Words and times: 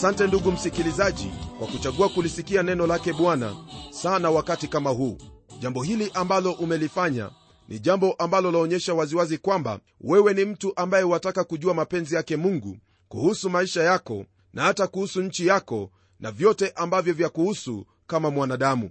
asante 0.00 0.26
ndugu 0.26 0.52
msikilizaji 0.52 1.30
kwa 1.58 1.66
kuchagua 1.66 2.08
kulisikia 2.08 2.62
neno 2.62 2.86
lake 2.86 3.12
bwana 3.12 3.56
sana 3.90 4.30
wakati 4.30 4.68
kama 4.68 4.90
huu. 4.90 5.18
Jambo 5.58 5.82
hili 5.82 6.10
ambalo 6.14 6.52
umelifanya 6.52 7.30
ni 7.68 7.78
jambo 7.78 8.12
ambalo 8.12 8.50
laonyesha 8.50 8.94
waziwazi 8.94 9.38
kwamba 9.38 9.80
wewe 10.00 10.34
ni 10.34 10.44
mtu 10.44 10.72
ambaye 10.76 11.04
wataka 11.04 11.44
kujua 11.44 11.74
mapenzi 11.74 12.14
yake 12.14 12.36
mungu 12.36 12.76
kuhusu 13.08 13.50
maisha 13.50 13.82
yako 13.82 14.24
na 14.52 14.62
hata 14.62 14.86
kuhusu 14.86 15.22
nchi 15.22 15.46
yako 15.46 15.90
na 16.20 16.30
vyote 16.30 16.72
ambavyo 16.76 17.14
vya 17.14 17.28
kuhusu 17.28 17.86
kama 18.06 18.30
mwanadamu. 18.30 18.90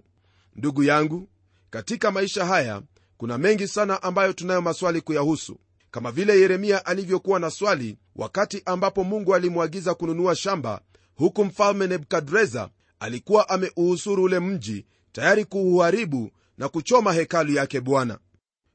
Ndugu 0.55 0.83
yangu 0.83 1.27
katika 1.69 2.11
maisha 2.11 2.45
haya 2.45 2.81
kuna 3.17 3.37
mengi 3.37 3.67
sana 3.67 4.03
ambayo 4.03 4.33
tunayo 4.33 4.61
maswali 4.61 5.01
kuyahusu. 5.01 5.59
Kama 5.91 6.11
vile 6.11 6.39
yeremia 6.41 6.85
alivyokuwa 6.85 7.39
na 7.39 7.49
swali 7.49 7.97
wakati 8.15 8.61
ambapo 8.65 9.03
mungu 9.03 9.35
alimwagiza 9.35 9.93
kununua 9.93 10.35
shamba 10.35 10.81
huku 11.19 11.45
mfalme 11.45 11.87
nebukadreza 11.87 12.69
alikuwa 12.99 13.49
ameuhusuru 13.49 14.23
ule 14.23 14.39
mji 14.39 14.85
tayari 15.11 15.45
kuuharibu 15.45 16.31
na 16.57 16.69
kuchoma 16.69 17.13
hekalu 17.13 17.53
yake 17.53 17.81
bwana. 17.81 18.19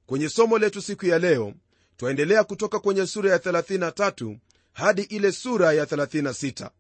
Kwenye 0.06 0.28
somo 0.28 0.58
letu 0.58 0.82
siku 0.82 1.06
ya 1.06 1.18
leo 1.18 1.52
twaendelea 1.96 2.44
kutoka 2.44 2.78
kwenye 2.78 3.06
sura 3.06 3.30
ya 3.30 3.38
33 3.38 4.36
hadi 4.72 5.02
ile 5.02 5.32
sura 5.32 5.72
ya 5.72 5.84
36 5.84 6.70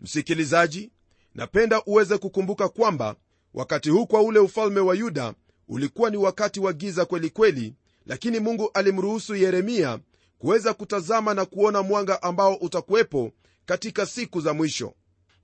msikilizaji 0.00 0.90
napenda 1.34 1.82
uweze 1.86 2.18
kukumbuka 2.18 2.68
kwamba 2.68 3.16
wakati 3.54 3.90
huu 3.90 4.06
kwa 4.06 4.22
ule 4.22 4.38
ufalme 4.38 4.80
wa 4.80 4.94
yuda 4.94 5.34
ulikuwa 5.68 6.10
ni 6.10 6.16
wakati 6.16 6.60
wa 6.60 6.72
giza 6.72 7.04
kweli 7.04 7.30
kweli 7.30 7.74
lakini 8.06 8.40
mungu 8.40 8.70
alimruhusu 8.74 9.36
yeremia 9.36 9.98
kuweza 10.38 10.74
kutazama 10.74 11.34
na 11.34 11.44
kuona 11.44 11.82
mwanga 11.82 12.22
ambao 12.22 12.54
utakuwepo 12.54 13.32
katika 13.66 14.06
siku 14.06 14.40
za 14.40 14.54
mwisho 14.54 14.94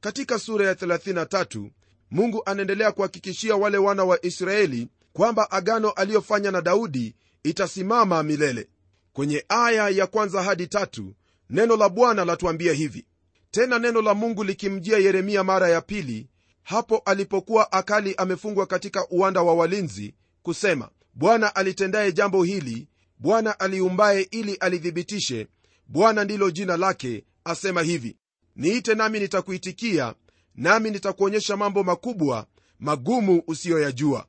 katika 0.01 0.39
sura 0.39 0.67
ya 0.67 0.75
33 0.75 1.71
mungu 2.11 2.43
anaendelea 2.47 2.93
kuhakikishia 2.93 3.57
wale 3.57 3.79
wana 3.79 4.05
wa 4.05 4.25
israeli 4.27 4.89
kwamba 5.13 5.51
agano 5.51 5.91
aliyofanya 5.91 6.51
na 6.51 6.61
daudi 6.61 7.15
itasimama 7.43 8.23
milele. 8.23 8.69
Kwenye 9.13 9.45
aya 9.49 9.89
ya 9.89 10.07
kwanza 10.07 10.43
hadi 10.43 10.67
tatu 10.67 11.15
neno 11.51 11.77
la 11.77 11.89
bwana 11.89 12.25
latuambia 12.25 12.73
hivi. 12.73 13.07
Tena 13.51 13.79
neno 13.79 14.03
la 14.03 14.15
mungu 14.15 14.45
likimjia 14.45 14.99
yeremia 14.99 15.45
mara 15.45 15.69
ya 15.69 15.81
pili 15.81 16.29
hapo 16.63 16.99
alipokuwa 16.99 17.73
akali 17.73 18.15
amefungwa 18.15 18.67
katika 18.67 19.07
uwanda 19.09 19.43
wa 19.43 19.55
walinzi 19.55 20.15
kusema 20.43 20.89
bwana 21.15 21.55
alitendaye 21.57 22.13
jambo 22.13 22.45
hili 22.45 22.89
bwana 23.19 23.61
aliumbaye 23.61 24.23
ili 24.31 24.55
alithibitishe 24.55 25.47
bwana 25.87 26.25
ndilo 26.25 26.51
jina 26.51 26.77
lake 26.77 27.25
asema 27.45 27.83
hivi 27.83 28.17
niite 28.61 28.95
nami 28.95 29.21
nitakuitikia 29.21 30.15
nami 30.55 30.91
nitakuonyesha 30.91 31.57
mambo 31.57 31.85
makubwa 31.85 32.47
magumu 32.81 33.43
usiyoyajua. 33.47 34.27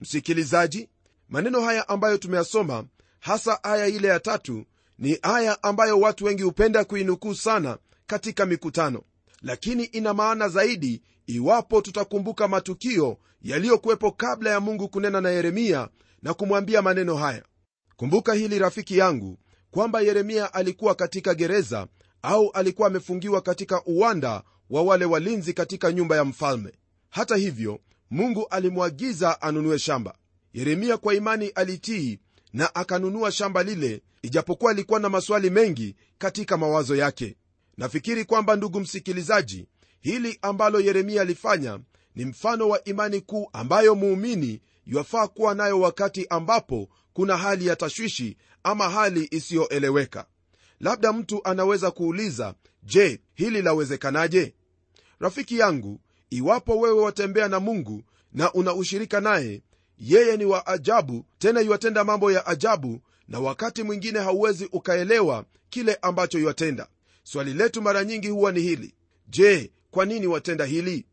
Msikilizaji 0.00 0.88
maneno 1.28 1.60
haya 1.60 1.88
ambayo 1.88 2.18
tumeyasoma 2.18 2.84
hasa 3.20 3.64
aya 3.64 3.86
ile 3.86 4.08
ya 4.08 4.20
tatu 4.20 4.64
ni 4.98 5.18
aya 5.22 5.62
ambayo 5.62 6.00
watu 6.00 6.24
wengi 6.24 6.42
hupenda 6.42 6.84
kuinukuu 6.84 7.34
sana 7.34 7.78
katika 8.06 8.46
mikutano. 8.46 9.02
Lakini 9.42 9.84
ina 9.84 10.14
maana 10.14 10.48
zaidi 10.48 11.02
iwapo 11.26 11.80
tutakumbuka 11.80 12.48
matukio 12.48 13.18
yaliyokuwepo 13.42 14.10
kabla 14.12 14.50
ya 14.50 14.60
mungu 14.60 14.88
kunena 14.88 15.20
na 15.20 15.30
yeremia 15.30 15.88
na 16.22 16.34
kumwambia 16.34 16.82
maneno 16.82 17.16
haya. 17.16 17.42
Kumbuka 17.96 18.34
hili 18.34 18.58
rafiki 18.58 18.98
yangu 18.98 19.38
kwamba 19.70 20.00
yeremia 20.00 20.54
alikuwa 20.54 20.94
katika 20.94 21.34
gereza 21.34 21.86
au 22.28 22.50
alikuwa 22.50 22.88
amefungiwa 22.88 23.40
katika 23.40 23.84
uwanda 23.84 24.42
wa 24.70 24.82
wale 24.82 25.04
walinzi 25.04 25.52
katika 25.52 25.92
nyumba 25.92 26.16
ya 26.16 26.24
mfalme. 26.24 26.72
Hata 27.10 27.36
hivyo 27.36 27.80
mungu 28.10 28.46
alimwagiza 28.50 29.42
anunue 29.42 29.78
shamba. 29.78 30.14
Yeremia 30.52 30.96
kwa 30.96 31.14
imani 31.14 31.48
alitii 31.48 32.18
na 32.52 32.74
akanunua 32.74 33.32
shamba 33.32 33.62
lile 33.62 34.02
ijapokuwa 34.22 34.70
alikuwa 34.70 35.00
na 35.00 35.08
maswali 35.08 35.50
mengi 35.50 35.96
katika 36.18 36.56
mawazo 36.56 36.96
yake. 36.96 37.36
Nafikiri 37.76 38.24
kwamba 38.24 38.56
ndugu 38.56 38.80
msikilizaji 38.80 39.66
hili 40.00 40.38
ambalo 40.42 40.80
yeremia 40.80 41.22
alifanya 41.22 41.80
ni 42.14 42.24
mfano 42.24 42.68
wa 42.68 42.84
imani 42.84 43.20
kuu 43.20 43.48
ambayo 43.52 43.94
muumini 43.94 44.60
yafaa 44.86 45.26
kuwa 45.28 45.54
nayo 45.54 45.80
wakati 45.80 46.26
ambapo 46.30 46.88
kuna 47.12 47.36
hali 47.36 47.66
ya 47.66 47.76
tashwishi 47.76 48.36
ama 48.62 48.90
hali 48.90 49.28
isiyoeleweka 49.30 50.26
labda 50.80 51.12
mtu 51.12 51.40
anaweza 51.44 51.90
kuuliza 51.90 52.54
je 52.82 53.20
hili 53.34 53.62
lawezekanaje? 53.62 54.54
Rafiki 55.20 55.58
yangu 55.58 56.00
iwapo 56.30 56.78
wewe 56.80 57.00
watembea 57.02 57.48
na 57.48 57.60
mungu 57.60 58.02
na 58.32 58.52
una 58.52 58.74
ushirika 58.74 59.20
naye 59.20 59.62
yeye 59.98 60.36
ni 60.36 60.44
wa 60.44 60.66
ajabu 60.66 61.24
tena 61.38 61.60
iwatenda 61.62 62.04
mambo 62.04 62.32
ya 62.32 62.46
ajabu 62.46 63.00
na 63.28 63.40
wakati 63.40 63.82
mwingine 63.82 64.18
hauwezi 64.18 64.68
ukaelewa 64.72 65.44
kile 65.70 65.94
ambacho 66.02 66.38
iwatenda 66.38 66.88
swali 67.22 67.54
letu 67.54 67.82
mara 67.82 68.04
nyingi 68.04 68.28
huwa 68.28 68.52
ni 68.52 68.60
hili 68.60 68.94
je 69.28 69.72
kwa 69.90 70.04
nini 70.04 70.26
watenda 70.26 70.64
hili? 70.64 71.06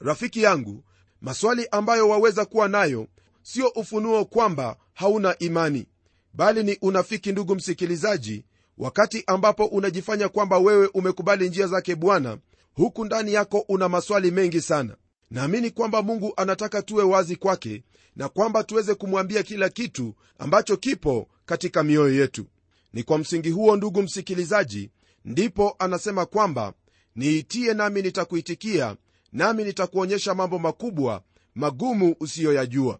Rafiki 0.00 0.42
yangu 0.42 0.84
maswali 1.20 1.66
ambayo 1.70 2.08
waweza 2.08 2.44
kuwa 2.44 2.68
nayo 2.68 3.08
sio 3.42 3.68
ufunuo 3.68 4.24
kwamba 4.24 4.76
hauna 4.94 5.38
imani 5.38 5.86
bali 6.34 6.62
ni 6.62 6.78
unafiki 6.82 7.32
ndugu 7.32 7.54
msikilizaji 7.54 8.44
wakati 8.78 9.24
ambapo 9.26 9.64
unajifanya 9.64 10.28
kwamba 10.28 10.58
wewe 10.58 10.86
umekubali 10.94 11.48
njia 11.48 11.66
zake 11.66 11.94
bwana 11.94 12.38
huku 12.74 13.04
ndani 13.04 13.32
yako 13.32 13.64
una 13.68 13.88
maswali 13.88 14.30
mengi 14.30 14.60
sana. 14.60 14.96
Naamini 15.30 15.70
kwamba 15.70 16.02
mungu 16.02 16.32
anataka 16.36 16.82
tuwe 16.82 17.04
wazi 17.04 17.36
kwake 17.36 17.82
na 18.16 18.28
kwamba 18.28 18.64
tuweze 18.64 18.94
kumwambia 18.94 19.42
kila 19.42 19.68
kitu 19.68 20.14
ambacho 20.38 20.76
kipo 20.76 21.28
katika 21.46 21.82
mioyo 21.82 22.14
yetu. 22.20 22.46
Ni 22.92 23.02
kwa 23.02 23.18
msingi 23.18 23.50
huo 23.50 23.76
ndugu 23.76 24.02
msikilizaji 24.02 24.90
ndipo 25.24 25.76
anasema 25.78 26.26
kwamba 26.26 26.72
niitie 27.16 27.74
nami 27.74 28.02
nitakuitikia 28.02 28.96
nami 29.32 29.64
nitakuonyesha 29.64 30.34
mambo 30.34 30.58
makubwa 30.58 31.22
magumu 31.54 32.16
usiyoyajua. 32.20 32.98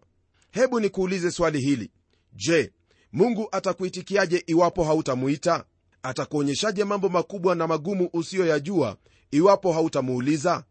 Hebu 0.51 0.79
nikuulize 0.79 1.31
swali 1.31 1.59
hili. 1.61 1.91
Je 2.33 2.71
mungu 3.13 3.47
atakuitikiaje 3.51 4.43
iwapo 4.47 4.83
hautamuita? 4.83 5.63
Atakuonyeshaje 6.03 6.83
mambo 6.83 7.09
makubwa 7.09 7.55
na 7.55 7.67
magumu 7.67 8.09
usiyoyajua 8.13 8.97
iwapo 9.31 9.73
hautamuuliza? 9.73 10.63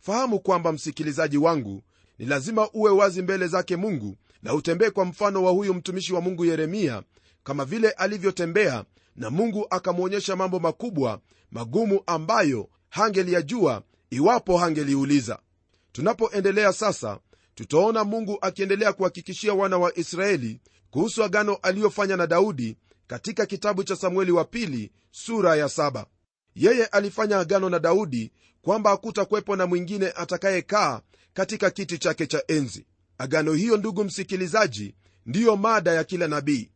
Fahamu 0.00 0.40
kwamba 0.40 0.72
msikilizaji 0.72 1.36
wangu 1.38 1.82
ni 2.18 2.26
lazima 2.26 2.70
uwe 2.72 2.90
wazi 2.90 3.22
mbele 3.22 3.46
zake 3.46 3.76
mungu 3.76 4.16
na 4.42 4.54
utembee 4.54 4.90
kwa 4.90 5.04
mfano 5.04 5.42
wa 5.44 5.52
huyu 5.52 5.74
mtumishi 5.74 6.12
wa 6.12 6.20
mungu 6.20 6.44
yeremia 6.44 7.02
kama 7.44 7.64
vile 7.64 7.90
alivyotembea 7.90 8.84
na 9.16 9.30
mungu 9.30 9.66
akamwonyesha 9.70 10.36
mambo 10.36 10.58
makubwa 10.58 11.20
magumu 11.50 12.00
ambayo 12.06 12.68
hangeliyajua 12.88 13.82
iwapo 14.10 14.58
hangeliuliza. 14.58 15.38
Tunapoendelea 15.92 16.72
sasa 16.72 17.18
tutaona 17.54 18.04
mungu 18.04 18.38
akiendelea 18.40 18.92
kuhakikishia 18.92 19.54
wana 19.54 19.78
wa 19.78 19.98
israeli 19.98 20.60
kuhusu 20.96 21.24
agano 21.24 21.54
aliyofanya 21.54 22.16
na 22.16 22.26
daudi 22.26 22.76
katika 23.06 23.46
kitabu 23.46 23.84
cha 23.84 23.96
samueli 23.96 24.32
wa 24.32 24.44
pili 24.44 24.92
sura 25.10 25.56
ya 25.56 25.68
saba. 25.68 26.06
Yeye 26.54 26.86
alifanya 26.86 27.38
agano 27.38 27.68
na 27.70 27.78
daudi 27.78 28.32
kwamba 28.62 28.90
hakutakuwepo 28.90 29.56
na 29.56 29.66
mwingine 29.66 30.10
atakayekaa 30.10 31.00
katika 31.34 31.70
kiti 31.70 31.98
chake 31.98 32.26
cha 32.26 32.42
enzi. 32.48 32.86
Agano 33.18 33.52
hiyo 33.52 33.76
ndugu 33.76 34.04
msikilizaji 34.04 34.94
ndiyo 35.26 35.56
mada 35.56 35.92
ya 35.92 36.04
kila 36.04 36.28
nabii. 36.28 36.70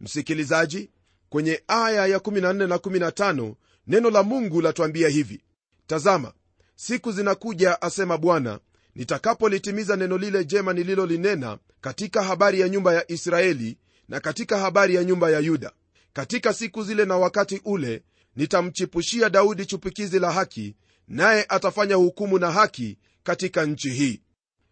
Msikilizaji 0.00 0.90
kwenye 1.28 1.62
aya 1.68 2.06
ya 2.06 2.18
14 2.18 2.66
na 2.66 2.76
15 2.76 3.54
neno 3.86 4.10
la 4.10 4.22
mungu 4.22 4.60
latwambia 4.60 5.08
hivi. 5.08 5.42
Tazama 5.86 6.32
siku 6.76 7.12
zinakuja 7.12 7.82
asema 7.82 8.18
bwana 8.18 8.60
nitakapolitimiza 8.94 9.96
neno 9.96 10.18
lile 10.18 10.44
jema 10.44 10.72
nililolinena 10.72 11.58
katika 11.80 12.22
habari 12.22 12.60
ya 12.60 12.68
nyumba 12.68 12.94
ya 12.94 13.10
israeli 13.12 13.78
na 14.08 14.20
katika 14.20 14.58
habari 14.58 14.94
ya 14.94 15.04
nyumba 15.04 15.30
ya 15.30 15.38
yuda. 15.38 15.72
Katika 16.12 16.52
siku 16.52 16.82
zile 16.84 17.04
na 17.04 17.16
wakati 17.16 17.60
ule 17.64 18.02
nitamchipushia 18.36 19.30
daudi 19.30 19.66
chupikizi 19.66 20.18
la 20.18 20.32
haki 20.32 20.74
naye 21.08 21.46
atafanya 21.48 21.94
hukumu 21.94 22.38
na 22.38 22.50
haki 22.52 22.98
katika 23.22 23.64
nchi 23.66 23.90
hii. 23.90 24.20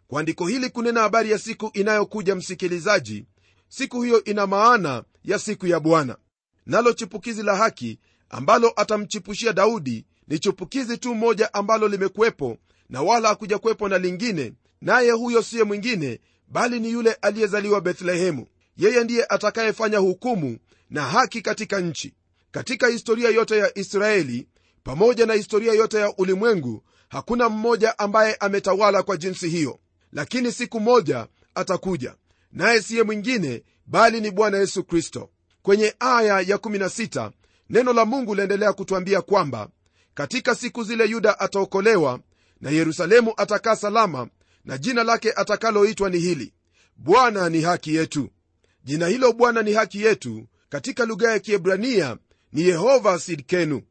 Kwa 0.08 0.20
andiko 0.20 0.46
hili 0.46 0.70
kunena 0.70 1.00
habari 1.00 1.30
ya 1.30 1.38
siku 1.38 1.70
inayokuja 1.74 2.34
msikilizaji. 2.34 3.26
Siku 3.68 4.02
hiyo 4.02 4.24
ina 4.24 4.46
maana 4.46 5.04
ya 5.24 5.38
siku 5.38 5.66
ya 5.66 5.80
bwana. 5.80 6.16
Nalo 6.66 6.92
chipukizi 6.92 7.42
la 7.42 7.56
haki 7.56 7.98
ambalo 8.30 8.72
atamchipushia 8.76 9.52
daudi 9.52 10.06
ni 10.28 10.38
chipukizi 10.38 10.98
tu 10.98 11.14
moja 11.14 11.54
ambalo 11.54 11.88
limekuwepo 11.88 12.58
na 12.92 13.02
wala 13.02 13.28
hakuja 13.28 13.58
kuwepo 13.58 13.88
na 13.88 13.98
lingine 13.98 14.52
naye 14.80 15.10
huyo 15.10 15.42
siye 15.42 15.64
mwingine 15.64 16.20
bali 16.48 16.80
ni 16.80 16.90
yule 16.90 17.12
aliyezaliwa 17.12 17.80
bethlehemu. 17.80 18.46
Yeye 18.76 19.04
ndiye 19.04 19.24
atakayefanya 19.28 19.98
hukumu 19.98 20.58
na 20.90 21.02
haki 21.02 21.42
katika 21.42 21.80
nchi. 21.80 22.14
Katika 22.50 22.86
historia 22.88 23.30
yote 23.30 23.56
ya 23.58 23.78
israeli 23.78 24.48
pamoja 24.84 25.26
na 25.26 25.34
historia 25.34 25.72
yote 25.72 25.96
ya 25.96 26.16
ulimwengu 26.16 26.82
hakuna 27.08 27.48
mmoja 27.48 27.98
ambaye 27.98 28.34
ametawala 28.34 29.02
kwa 29.02 29.16
jinsi 29.16 29.48
hiyo. 29.48 29.78
Lakini 30.12 30.52
siku 30.52 30.80
moja 30.80 31.26
atakuja 31.54 32.14
naye 32.52 32.82
siye 32.82 33.02
mwingine 33.02 33.62
bali 33.86 34.20
ni 34.20 34.30
bwana 34.30 34.58
yesu 34.58 34.84
kristo. 34.84 35.30
Kwenye 35.62 35.94
aya 35.98 36.40
ya 36.40 36.56
16 36.56 37.30
neno 37.70 37.92
la 37.92 38.04
mungu 38.04 38.34
laendelea 38.34 38.72
kutwambia 38.72 39.22
kwamba 39.22 39.68
katika 40.14 40.54
siku 40.54 40.84
zile 40.84 41.06
yuda 41.06 41.40
ataokolewa 41.40 42.20
na 42.62 42.70
yerusalemu 42.70 43.32
atakaa 43.36 43.76
salama 43.76 44.28
na 44.64 44.78
jina 44.78 45.04
lake 45.04 45.32
atakaloitwa 45.36 46.10
ni 46.10 46.18
hili 46.18 46.52
bwana 46.96 47.48
ni 47.48 47.60
haki 47.60 47.94
yetu. 47.94 48.28
Jina 48.84 49.06
hilo 49.06 49.32
bwana 49.32 49.62
ni 49.62 49.72
haki 49.72 50.02
yetu 50.02 50.46
katika 50.68 51.04
lugha 51.04 51.32
ya 51.32 51.38
kiebrania 51.38 52.16
ni 52.52 52.62
yehova 52.62 53.18
sidkenu. 53.18 53.82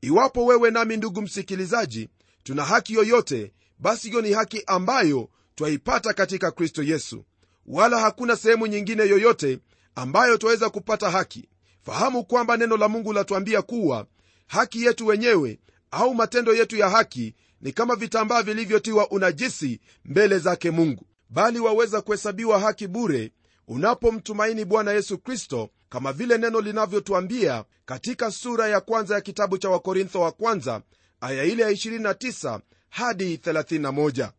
Iwapo 0.00 0.44
wewe 0.46 0.70
nami 0.70 0.96
ndugu 0.96 1.22
msikilizaji 1.22 2.08
tuna 2.42 2.64
haki 2.64 2.94
yoyote 2.94 3.52
basi 3.78 4.08
hiyo 4.08 4.20
ni 4.22 4.32
haki 4.32 4.62
ambayo 4.66 5.28
twaipata 5.54 6.12
katika 6.12 6.50
kristo 6.50 6.82
yesu. 6.82 7.24
Wala 7.66 7.98
hakuna 8.00 8.36
sehemu 8.36 8.66
nyingine 8.66 9.02
yoyote 9.02 9.58
ambayo 9.94 10.36
twaweza 10.36 10.70
kupata 10.70 11.10
haki. 11.10 11.48
Fahamu 11.82 12.24
kwamba 12.24 12.56
neno 12.56 12.76
la 12.76 12.88
mungu 12.88 13.12
latuambia 13.12 13.62
kuwa 13.62 14.06
haki 14.46 14.84
yetu 14.84 15.06
wenyewe 15.06 15.58
au 15.90 16.14
matendo 16.14 16.54
yetu 16.54 16.76
ya 16.76 16.90
haki 16.90 17.34
ni 17.60 17.72
kama 17.72 17.96
vitambaa 17.96 18.42
vilivyotiwa 18.42 19.10
unajisi 19.10 19.80
mbele 20.04 20.38
zake 20.38 20.70
mungu. 20.70 21.06
Bali 21.30 21.58
waweza 21.60 22.00
kuhesabiwa 22.00 22.60
haki 22.60 22.86
bure 22.86 23.32
unapomtumaini 23.68 24.64
bwana 24.64 24.92
yesu 24.92 25.18
kristo 25.18 25.70
kama 25.88 26.12
vile 26.12 26.38
neno 26.38 26.60
linavyotuambia 26.60 27.64
katika 27.84 28.30
sura 28.30 28.68
ya 28.68 28.80
kwanza 28.80 29.14
ya 29.14 29.20
kitabu 29.20 29.58
cha 29.58 29.70
wakorintho 29.70 30.20
wa 30.20 30.32
kwanza 30.32 30.82
aya 31.20 31.44
ile 31.44 31.62
ya 31.62 31.70
29 31.70 32.60
hadi 32.88 33.36
31 33.36 34.30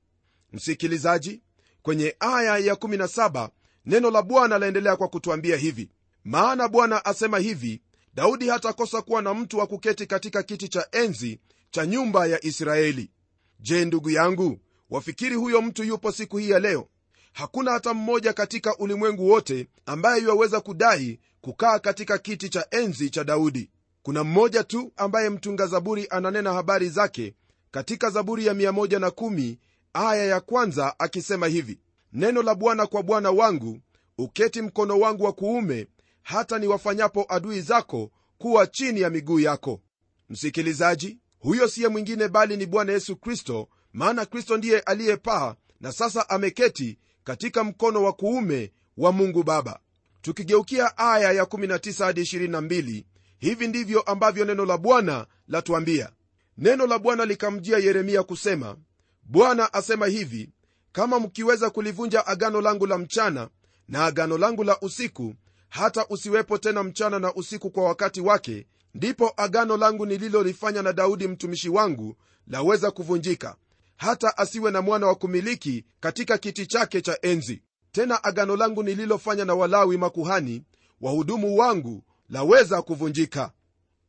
msikilizaji 0.54 1.42
kwenye 1.82 2.16
aya 2.20 2.58
ya 2.58 2.74
17 2.74 3.50
neno 3.86 4.12
la 4.12 4.22
bwana 4.22 4.58
laendelea 4.60 4.96
kwa 4.96 5.08
kutuambia 5.08 5.58
hivi. 5.58 5.90
Maana 6.24 6.68
bwana 6.68 7.06
asema 7.06 7.40
hivi 7.40 7.82
daudi 8.14 8.48
hatakosa 8.50 9.02
kuwa 9.02 9.22
na 9.22 9.34
mtu 9.34 9.58
wa 9.58 9.68
kuketi 9.68 10.06
katika 10.06 10.44
kiti 10.44 10.68
cha 10.68 10.88
enzi 10.92 11.40
cha 11.72 11.86
nyumba 11.86 12.26
ya 12.28 12.46
israeli. 12.46 13.12
Je 13.60 13.86
ndugu 13.86 14.10
yangu 14.10 14.60
wafikiri 14.90 15.36
huyo 15.36 15.62
mtu 15.62 15.84
yupo 15.84 16.12
siku 16.12 16.38
hii 16.38 16.50
ya 16.50 16.60
leo? 16.60 16.88
Hakuna 17.34 17.72
hata 17.72 17.94
mmoja 17.94 18.34
katika 18.34 18.78
ulimwengu 18.78 19.30
wote 19.30 19.68
ambaye 19.86 20.22
yuwaweza 20.24 20.62
kudai 20.62 21.20
kukaa 21.42 21.80
katika 21.80 22.18
kiti 22.18 22.50
cha 22.50 22.68
enzi 22.72 23.10
cha 23.10 23.24
daudi. 23.24 23.70
Kuna 24.04 24.24
mmoja 24.24 24.64
tu 24.64 24.94
ambaye 24.98 25.30
mtunga 25.30 25.68
zaburi 25.68 26.08
ananena 26.10 26.54
habari 26.54 26.90
zake 26.90 27.36
katika 27.72 28.10
zaburi 28.10 28.46
ya 28.46 28.54
110 28.54 29.58
aya 29.94 30.26
ya 30.26 30.40
kwanza 30.40 31.00
akisema 31.00 31.48
hivi 31.48 31.80
neno 32.14 32.42
la 32.44 32.56
bwana 32.56 32.88
kwa 32.88 33.04
bwana 33.04 33.32
wangu 33.32 33.80
uketi 34.18 34.62
mkono 34.62 35.00
wangu 35.00 35.24
wa 35.24 35.34
kuume 35.34 35.88
hata 36.24 36.60
niwafanyapo 36.60 37.26
adui 37.30 37.62
zako 37.62 38.12
kuwa 38.38 38.68
chini 38.68 39.02
ya 39.02 39.10
miguu 39.10 39.40
yako. 39.40 39.82
Msikilizaji 40.30 41.18
huyo 41.42 41.68
siye 41.68 41.88
mwingine 41.88 42.28
bali 42.28 42.58
ni 42.58 42.66
bwana 42.66 42.92
yesu 42.92 43.16
kristo 43.16 43.70
maana 43.94 44.26
kristo 44.26 44.58
ndiye 44.58 44.80
aliyepaa 44.80 45.56
na 45.80 45.92
sasa 45.92 46.30
ameketi 46.30 47.00
katika 47.24 47.64
mkono 47.64 48.04
wa 48.04 48.14
kuume 48.14 48.72
wa 48.98 49.12
mungu 49.12 49.44
baba. 49.44 49.80
Tukigeukia 50.22 50.98
aya 50.98 51.32
ya 51.32 51.44
19 51.44 52.04
hadi 52.06 52.22
22 52.22 53.04
hivi 53.38 53.68
ndivyo 53.68 54.02
ambavyo 54.02 54.46
neno 54.46 54.66
la 54.66 54.78
bwana 54.78 55.28
latuambia. 55.48 56.12
Neno 56.58 56.88
la 56.88 57.00
bwana 57.00 57.26
likamjia 57.26 57.78
yeremia 57.78 58.24
kusema 58.24 58.78
bwana 59.24 59.74
asema 59.74 60.08
hivi 60.08 60.50
kama 60.92 61.20
mkiweza 61.20 61.70
kulivunja 61.70 62.28
agano 62.28 62.62
langu 62.62 62.88
la 62.88 62.98
mchana 62.98 63.50
na 63.88 64.06
agano 64.06 64.38
langu 64.38 64.64
la 64.64 64.80
usiku 64.80 65.36
hata 65.70 66.08
usiwepo 66.08 66.58
tena 66.58 66.84
mchana 66.84 67.20
na 67.20 67.34
usiku 67.34 67.72
kwa 67.72 67.84
wakati 67.84 68.22
wake 68.22 68.68
ndipo 68.94 69.34
agano 69.38 69.78
langu 69.78 70.06
nililolifanya 70.06 70.82
na 70.82 70.94
daudi 70.94 71.28
mtumishi 71.28 71.70
wangu 71.70 72.16
laweza 72.48 72.92
kuvunjika 72.92 73.56
hata 73.98 74.38
asiwe 74.38 74.72
na 74.72 74.82
mwana 74.82 75.08
wa 75.08 75.16
kumiliki 75.16 75.86
katika 76.00 76.38
kiti 76.38 76.66
chake 76.66 77.02
cha 77.02 77.18
enzi. 77.22 77.62
Tena 77.92 78.24
agano 78.24 78.56
langu 78.56 78.84
nililofanya 78.84 79.46
na 79.46 79.54
walawi 79.56 79.98
makuhani 79.98 80.64
wahudumu 81.02 81.58
wangu 81.58 82.04
laweza 82.30 82.82
kuvunjika. 82.82 83.52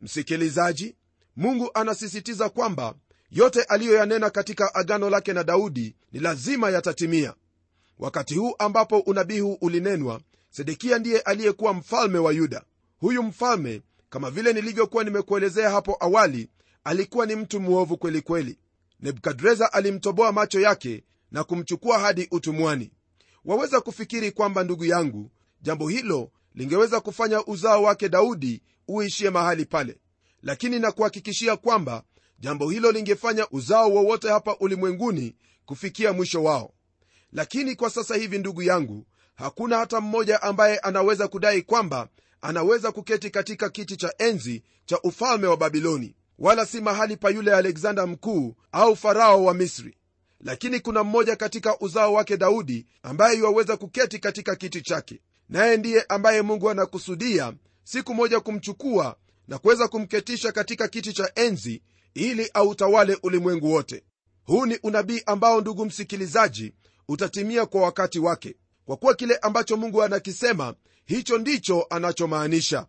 Msikilizaji 0.01 0.97
mungu 1.37 1.71
anasisitiza 1.75 2.49
kwamba 2.49 2.95
yote 3.31 3.63
aliyoyanena 3.63 4.31
katika 4.31 4.75
agano 4.75 5.11
lake 5.11 5.33
na 5.33 5.45
daudi 5.45 5.97
ni 6.13 6.21
lazima 6.21 6.71
yatatimia. 6.71 7.35
Wakati 7.99 8.35
huu 8.35 8.55
ambapo 8.59 8.99
unabii 8.99 9.41
huu 9.41 9.59
ulinenwa 9.61 10.21
sedekia 10.51 10.99
ndiye 10.99 11.21
aliyekuwa 11.21 11.75
mfalme 11.75 12.19
wa 12.19 12.33
yuda. 12.33 12.65
Huyu 13.01 13.23
mfalme 13.23 13.83
kama 14.13 14.31
vile 14.31 14.53
nilivyokuwa 14.53 15.05
nimekuelezea 15.05 15.71
hapo 15.71 15.97
awali 16.01 16.49
alikuwa 16.85 17.27
ni 17.27 17.37
mtu 17.37 17.61
mwovu 17.61 17.97
kwelikweli 17.97 18.59
nebukadreza 19.01 19.73
alimtoboa 19.73 20.33
macho 20.33 20.61
yake 20.61 21.05
na 21.31 21.45
kumchukua 21.45 21.99
hadi 21.99 22.29
utumwani. 22.31 22.91
Waweza 23.45 23.81
kufikiri 23.81 24.31
kwamba 24.33 24.65
ndugu 24.65 24.85
yangu 24.85 25.31
jambo 25.63 25.89
hilo 25.89 26.31
lingeweza 26.55 27.01
kufanya 27.01 27.45
uzao 27.47 27.83
wake 27.83 28.09
daudi 28.09 28.63
uishie 28.89 29.31
mahali 29.31 29.65
pale. 29.65 29.99
Lakini 30.43 30.79
nakuhakikishia 30.79 31.57
kwamba 31.57 32.03
jambo 32.39 32.71
hilo 32.71 32.93
lingefanya 32.93 33.47
uzao 33.51 33.91
wowote 33.93 34.29
hapa 34.29 34.57
ulimwenguni 34.61 35.37
kufikia 35.67 36.13
mwisho 36.13 36.43
wao. 36.45 36.75
Lakini 37.33 37.77
kwa 37.77 37.91
sasa 37.91 38.17
hivi 38.17 38.39
ndugu 38.39 38.63
yangu 38.63 39.07
hakuna 39.35 39.79
hata 39.79 40.01
mmoja 40.01 40.43
ambaye 40.43 40.79
anaweza 40.79 41.29
kudai 41.29 41.63
kwamba 41.63 42.09
anaweza 42.43 42.93
kuketi 42.93 43.31
katika 43.31 43.69
kiti 43.71 43.97
cha 43.97 44.15
enzi 44.19 44.63
cha 44.85 45.01
ufalme 45.03 45.47
wa 45.47 45.57
babiloni 45.57 46.15
wala 46.39 46.67
si 46.67 46.81
mahali 46.81 47.17
pa 47.17 47.31
yule 47.31 47.55
alexander 47.55 48.09
mkuu 48.09 48.55
au 48.73 48.97
farao 48.97 49.45
wa 49.45 49.55
misri. 49.55 49.97
Lakini 50.41 50.81
kuna 50.81 51.05
mmoja 51.05 51.37
katika 51.37 51.79
uzao 51.81 52.13
wake 52.13 52.37
daudi 52.37 52.87
ambaye 53.03 53.39
yuwaweza 53.39 53.77
kuketi 53.77 54.19
katika 54.19 54.57
kiti 54.57 54.83
chake. 54.83 55.21
Naye 55.49 55.77
ndiye 55.77 56.05
ambaye 56.09 56.43
mungu 56.43 56.71
anakusudia 56.71 57.55
siku 57.85 58.15
moja 58.15 58.41
kumchukua 58.41 59.17
na 59.49 59.59
kuweza 59.59 59.89
kumketisha 59.89 60.53
katika 60.53 60.89
kiti 60.89 61.13
cha 61.13 61.33
enzi 61.35 61.83
ili 62.15 62.51
autawale 62.55 63.19
ulimwengu 63.23 63.73
wote. 63.73 64.05
Huu 64.45 64.67
ni 64.67 64.79
unabii 64.83 65.23
ambao 65.27 65.61
ndugu 65.61 65.85
msikilizaji 65.87 66.73
utatimia 67.09 67.67
kwa 67.67 67.83
wakati 67.83 68.19
wake 68.19 68.57
kwa 68.93 68.97
kuwa 68.99 69.15
kile 69.15 69.37
ambacho 69.37 69.77
mungu 69.77 70.03
anakisema 70.03 70.75
hicho 71.05 71.39
ndicho 71.39 71.87
anachomaanisha. 71.91 72.87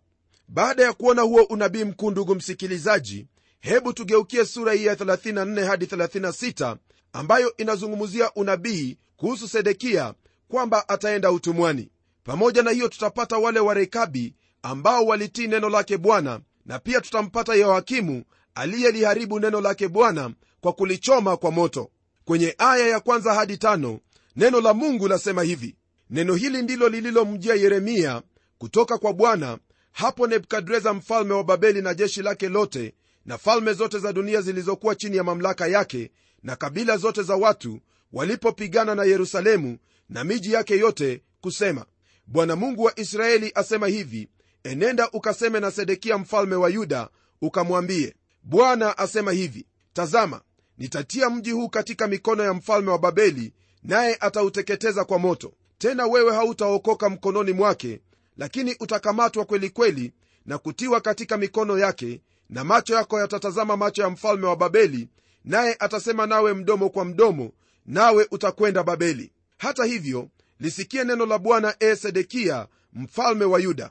Baada 0.48 0.84
ya 0.84 0.94
kuona 0.94 1.22
huo 1.22 1.44
unabii 1.44 1.84
mkuu 1.84 2.12
ndugu 2.12 2.36
msikilizaji 2.36 3.28
hebu 3.60 3.94
tugeukie 3.94 4.46
sura 4.46 4.74
hii 4.74 4.86
ya 4.86 4.96
34 4.96 5.66
hadi 5.66 5.86
36 5.86 6.78
ambayo 7.14 7.58
inazungumzia 7.58 8.34
unabii 8.34 8.98
kuhusu 9.18 9.48
sedekia 9.48 10.14
kwamba 10.48 10.90
ataenda 10.90 11.32
utumwani. 11.32 11.90
Pamoja 12.24 12.64
na 12.64 12.72
hiyo 12.72 12.88
tutapata 12.88 13.38
wale 13.38 13.60
warekabi 13.60 14.36
ambao 14.62 15.06
walitii 15.06 15.48
neno 15.48 15.70
lake 15.70 15.98
bwana 15.98 16.40
na 16.66 16.80
pia 16.80 17.02
tutampata 17.02 17.56
yehoakimu 17.56 18.24
aliyeliharibu 18.56 19.40
neno 19.40 19.62
lake 19.62 19.88
bwana 19.88 20.32
kwa 20.62 20.74
kulichoma 20.74 21.38
kwa 21.38 21.52
moto. 21.52 21.92
Kwenye 22.26 22.56
aya 22.58 22.88
ya 22.88 23.00
kwanza 23.00 23.34
hadi 23.34 23.58
tano 23.58 24.00
neno 24.36 24.62
la 24.62 24.74
mungu 24.74 25.08
lasema 25.08 25.44
hivi 25.44 25.76
neno 26.14 26.36
hili 26.36 26.62
ndilo 26.62 26.90
lililomjia 26.90 27.56
yeremia 27.56 28.22
kutoka 28.58 28.98
kwa 28.98 29.14
bwana 29.14 29.58
hapo 29.92 30.28
nebukadreza 30.28 30.94
mfalme 30.94 31.34
wa 31.34 31.44
babeli 31.44 31.82
na 31.82 31.94
jeshi 31.94 32.22
lake 32.22 32.50
lote 32.50 32.94
na 33.26 33.38
falme 33.38 33.74
zote 33.74 34.00
za 34.00 34.14
dunia 34.14 34.42
zilizokuwa 34.42 34.96
chini 34.96 35.18
ya 35.18 35.24
mamlaka 35.24 35.68
yake 35.68 36.12
na 36.44 36.56
kabila 36.56 36.98
zote 36.98 37.24
za 37.24 37.36
watu 37.36 37.80
walipopigana 38.12 38.96
na 38.96 39.04
yerusalemu 39.04 39.78
na 40.10 40.24
miji 40.24 40.54
yake 40.54 40.78
yote 40.78 41.22
kusema 41.42 41.86
bwana 42.28 42.56
mungu 42.56 42.84
wa 42.84 43.00
israeli 43.00 43.52
asema 43.56 43.88
hivi 43.88 44.30
enenda 44.64 45.10
ukaseme 45.12 45.60
na 45.60 45.72
sedekia 45.72 46.18
mfalme 46.18 46.56
wa 46.56 46.70
yuda 46.70 47.10
ukamwambie 47.42 48.16
bwana 48.44 48.98
asema 48.98 49.32
hivi 49.32 49.66
tazama 49.94 50.42
nitatia 50.78 51.30
mji 51.30 51.52
huu 51.52 51.70
katika 51.70 52.08
mikono 52.08 52.44
ya 52.44 52.54
mfalme 52.54 52.92
wa 52.92 53.00
babeli 53.00 53.54
naye 53.84 54.18
atauteketeza 54.20 55.06
kwa 55.06 55.20
moto 55.20 55.54
tena 55.84 56.06
wewe 56.08 56.36
hautaokoka 56.36 57.10
mkononi 57.10 57.52
mwake 57.52 58.02
lakini 58.38 58.76
utakamatwa 58.80 59.46
kweli 59.46 59.70
kweli 59.70 60.14
na 60.46 60.58
kutiwa 60.58 61.02
katika 61.02 61.38
mikono 61.38 61.78
yake 61.78 62.22
na 62.50 62.64
macho 62.64 62.96
yako 62.96 63.20
yatatazama 63.20 63.78
macho 63.78 64.02
ya 64.02 64.10
mfalme 64.10 64.48
wa 64.48 64.56
babeli 64.56 65.10
naye 65.46 65.76
atasema 65.80 66.28
nawe 66.28 66.54
mdomo 66.54 66.90
kwa 66.90 67.06
mdomo 67.06 67.52
nawe 67.86 68.28
utakwenda 68.32 68.84
babeli. 68.84 69.32
Hata 69.58 69.86
hivyo 69.86 70.30
lisikie 70.60 71.04
neno 71.04 71.26
la 71.26 71.38
bwana 71.38 71.76
e 71.80 71.96
sedekia 71.96 72.68
mfalme 72.94 73.46
wa 73.46 73.60
yuda. 73.60 73.90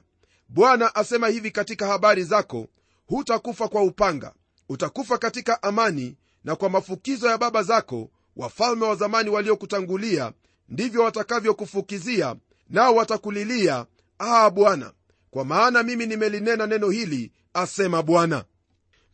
Bwana 0.48 0.94
asema 0.94 1.28
hivi 1.28 1.50
katika 1.50 1.86
habari 1.86 2.24
zako 2.24 2.66
hutakufa 3.06 3.68
kwa 3.68 3.82
upanga 3.82 4.32
utakufa 4.68 5.18
katika 5.18 5.62
amani 5.62 6.16
na 6.44 6.56
kwa 6.56 6.70
mafukizo 6.70 7.28
ya 7.30 7.38
baba 7.38 7.62
zako 7.62 8.10
wafalme 8.36 8.84
wa 8.86 8.94
zamani 8.94 9.30
waliokutangulia 9.30 10.32
ndivyo 10.72 11.02
watakavyokufukizia 11.02 12.36
nao 12.70 12.94
watakulilia 12.94 13.86
aa 14.20 14.50
bwana 14.50 14.92
kwa 15.30 15.44
maana 15.44 15.82
mimi 15.82 16.06
nimelinena 16.06 16.66
neno 16.66 16.90
hili 16.90 17.32
asema 17.54 18.02
bwana. 18.02 18.44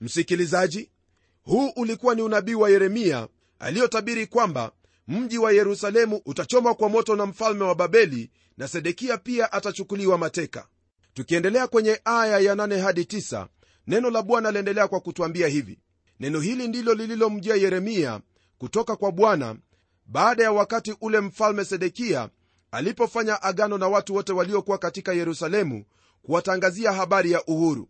Msikilizaji 0.01 0.91
huu 1.43 1.69
ulikuwa 1.77 2.15
ni 2.15 2.23
unabii 2.23 2.55
wa 2.55 2.71
yeremia 2.71 3.29
aliyotabiri 3.59 4.27
kwamba 4.27 4.73
mji 5.09 5.39
wa 5.39 5.53
yerusalemu 5.53 6.21
utachomwa 6.27 6.75
kwa 6.75 6.89
moto 6.89 7.17
na 7.17 7.27
mfalme 7.27 7.65
wa 7.65 7.75
babeli 7.75 8.31
na 8.57 8.69
sedekia 8.69 9.19
pia 9.19 9.53
atachukuliwa 9.53 10.19
mateka. 10.19 10.69
Tukiendelea 11.15 11.67
kwenye 11.67 12.01
aya 12.05 12.39
ya 12.39 12.55
8 12.55 12.81
hadi 12.81 13.03
9 13.03 13.47
neno 13.87 14.11
la 14.11 14.23
bwana 14.23 14.51
liendelea 14.51 14.89
kwa 14.89 15.01
kutwambia 15.01 15.49
hivi. 15.49 15.79
Neno 16.21 16.41
hili 16.41 16.69
ndilo 16.69 16.95
lililomjia 16.95 17.55
yeremia 17.57 18.21
kutoka 18.59 18.97
kwa 18.97 19.13
bwana 19.13 19.57
baada 20.09 20.43
ya 20.45 20.53
wakati 20.53 20.97
ule 21.01 21.21
mfalme 21.21 21.65
sedekia 21.65 22.29
alipofanya 22.71 23.43
agano 23.43 23.79
na 23.79 23.89
watu 23.89 24.15
wote 24.15 24.33
waliokuwa 24.33 24.79
katika 24.79 25.13
yerusalemu 25.13 25.85
kuwatangazia 26.23 26.93
habari 26.93 27.33
ya 27.33 27.45
uhuru 27.45 27.89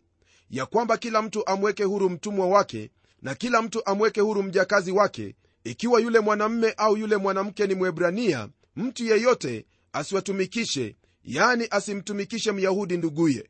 ya 0.49 0.65
kwamba 0.65 0.97
kila 0.97 1.21
mtu 1.21 1.47
amweke 1.47 1.83
huru 1.83 2.09
mtumwa 2.09 2.47
wake 2.47 2.91
na 3.21 3.35
kila 3.35 3.61
mtu 3.61 3.85
amweke 3.85 4.21
huru 4.21 4.43
mjakazi 4.43 4.91
wake 4.91 5.35
ikiwa 5.63 5.99
yule 6.01 6.19
mwanamme 6.19 6.73
au 6.77 6.97
yule 6.97 7.17
mwanamke 7.17 7.67
ni 7.67 7.75
mwebrania 7.75 8.49
mtu 8.75 9.03
yeyote 9.05 9.65
asiwatumikishe 9.93 10.95
yani 11.23 11.67
asimtumikishe 11.71 12.51
myahudi 12.51 12.97
nduguye. 12.97 13.49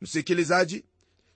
Msikilizaji 0.00 0.84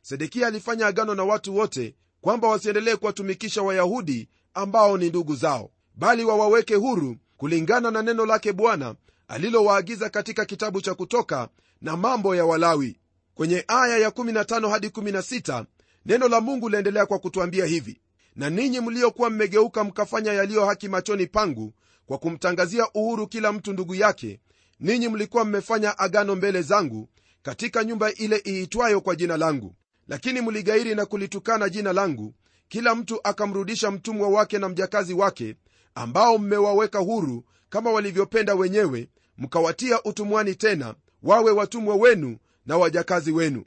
sedekia 0.02 0.46
alifanya 0.46 0.86
agano 0.86 1.14
na 1.14 1.24
watu 1.24 1.56
wote 1.56 1.94
kwamba 2.20 2.48
wasiendelee 2.48 2.96
kuwatumikisha 2.96 3.62
wayahudi 3.62 4.28
ambao 4.54 4.98
ni 4.98 5.08
ndugu 5.08 5.34
zao 5.36 5.70
bali 5.96 6.24
wawaweke 6.24 6.74
huru 6.74 7.16
kulingana 7.36 7.90
na 7.90 8.02
neno 8.02 8.26
lake 8.26 8.52
bwana 8.52 8.94
alilowaagiza 9.28 10.10
katika 10.10 10.44
kitabu 10.44 10.80
cha 10.80 10.94
kutoka 10.94 11.48
na 11.80 11.96
mambo 11.96 12.34
ya 12.36 12.44
walawi. 12.44 12.98
Kwenye 13.34 13.64
aya 13.68 13.98
ya 13.98 14.08
15 14.08 14.70
hadi 14.70 14.86
16 14.88 15.64
neno 16.06 16.28
la 16.28 16.40
mungu 16.40 16.68
liendelea 16.68 17.06
kwa 17.06 17.18
kutwambia 17.18 17.64
hivi 17.66 18.00
na 18.36 18.50
ninyi 18.50 18.80
mliokuwa 18.80 19.30
mmegeuka 19.30 19.84
mkafanya 19.84 20.32
yaliyo 20.32 20.66
haki 20.66 20.88
machoni 20.88 21.26
pangu 21.26 21.72
kwa 22.06 22.18
kumtangazia 22.18 22.88
uhuru 22.94 23.26
kila 23.26 23.52
mtu 23.52 23.72
ndugu 23.72 23.94
yake 23.94 24.40
ninyi 24.80 25.08
mlikuwa 25.08 25.44
mmefanya 25.44 25.98
agano 25.98 26.36
mbele 26.36 26.62
zangu 26.62 27.08
katika 27.42 27.84
nyumba 27.84 28.12
ile 28.12 28.42
iitwayo 28.46 29.00
kwa 29.00 29.16
jina 29.16 29.36
langu. 29.36 29.74
Lakini 30.08 30.40
mligairi 30.40 30.94
na 30.94 31.06
kulitukana 31.06 31.68
jina 31.68 31.92
langu 31.92 32.34
kila 32.68 32.94
mtu 32.94 33.20
akamrudisha 33.24 33.90
mtumwa 33.90 34.28
wake 34.28 34.58
na 34.58 34.68
mjakazi 34.68 35.14
wake 35.14 35.56
ambao 35.96 36.38
mmewaweka 36.38 36.98
huru 36.98 37.44
kama 37.68 37.90
walivyopenda 37.92 38.54
wenyewe 38.54 39.08
mkawatia 39.38 40.02
utumwani 40.02 40.54
tena 40.54 40.94
wawe 41.22 41.50
watumwa 41.50 41.96
wenu 41.96 42.36
na 42.66 42.76
wajakazi 42.76 43.32
wenu. 43.32 43.64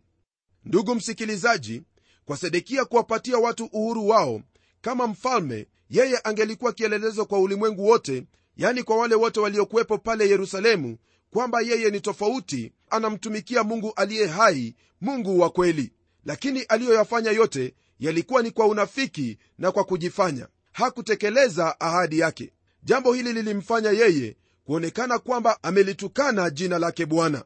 Ndugu 0.65 0.95
msikilizaji 0.95 1.83
kwa 2.25 2.37
sedekia 2.37 2.85
kuwapatia 2.85 3.37
watu 3.37 3.65
uhuru 3.65 4.07
wao 4.07 4.41
kama 4.81 5.07
mfalme 5.07 5.67
yeye 5.89 6.19
angelikuwa 6.23 6.73
kielelezo 6.73 7.25
kwa 7.25 7.39
ulimwengu 7.39 7.85
wote 7.85 8.23
yani 8.57 8.83
kwa 8.83 8.97
wale 8.97 9.15
wote 9.15 9.39
waliokuwepo 9.39 9.97
pale 9.97 10.29
yerusalemu 10.29 10.97
kwamba 11.31 11.61
yeye 11.61 11.89
ni 11.89 12.01
tofauti 12.01 12.73
anamtumikia 12.89 13.63
mungu 13.63 13.93
aliye 13.95 14.27
hai 14.27 14.75
mungu 15.01 15.39
wa 15.39 15.49
kweli. 15.49 15.91
Lakini 16.25 16.61
aliyoyafanya 16.61 17.31
yote 17.31 17.73
yalikuwa 17.99 18.41
ni 18.43 18.51
kwa 18.51 18.65
unafiki 18.67 19.37
na 19.57 19.71
kwa 19.71 19.83
kujifanya 19.83 20.47
hakutekeleza 20.71 21.79
ahadi 21.79 22.19
yake. 22.19 22.53
Jambo 22.83 23.13
hili 23.13 23.33
lilimfanya 23.33 23.89
yeye 23.91 24.35
kuonekana 24.63 25.19
kwamba 25.19 25.63
amelitukana 25.63 26.49
jina 26.49 26.79
lake 26.79 27.05
bwana. 27.05 27.43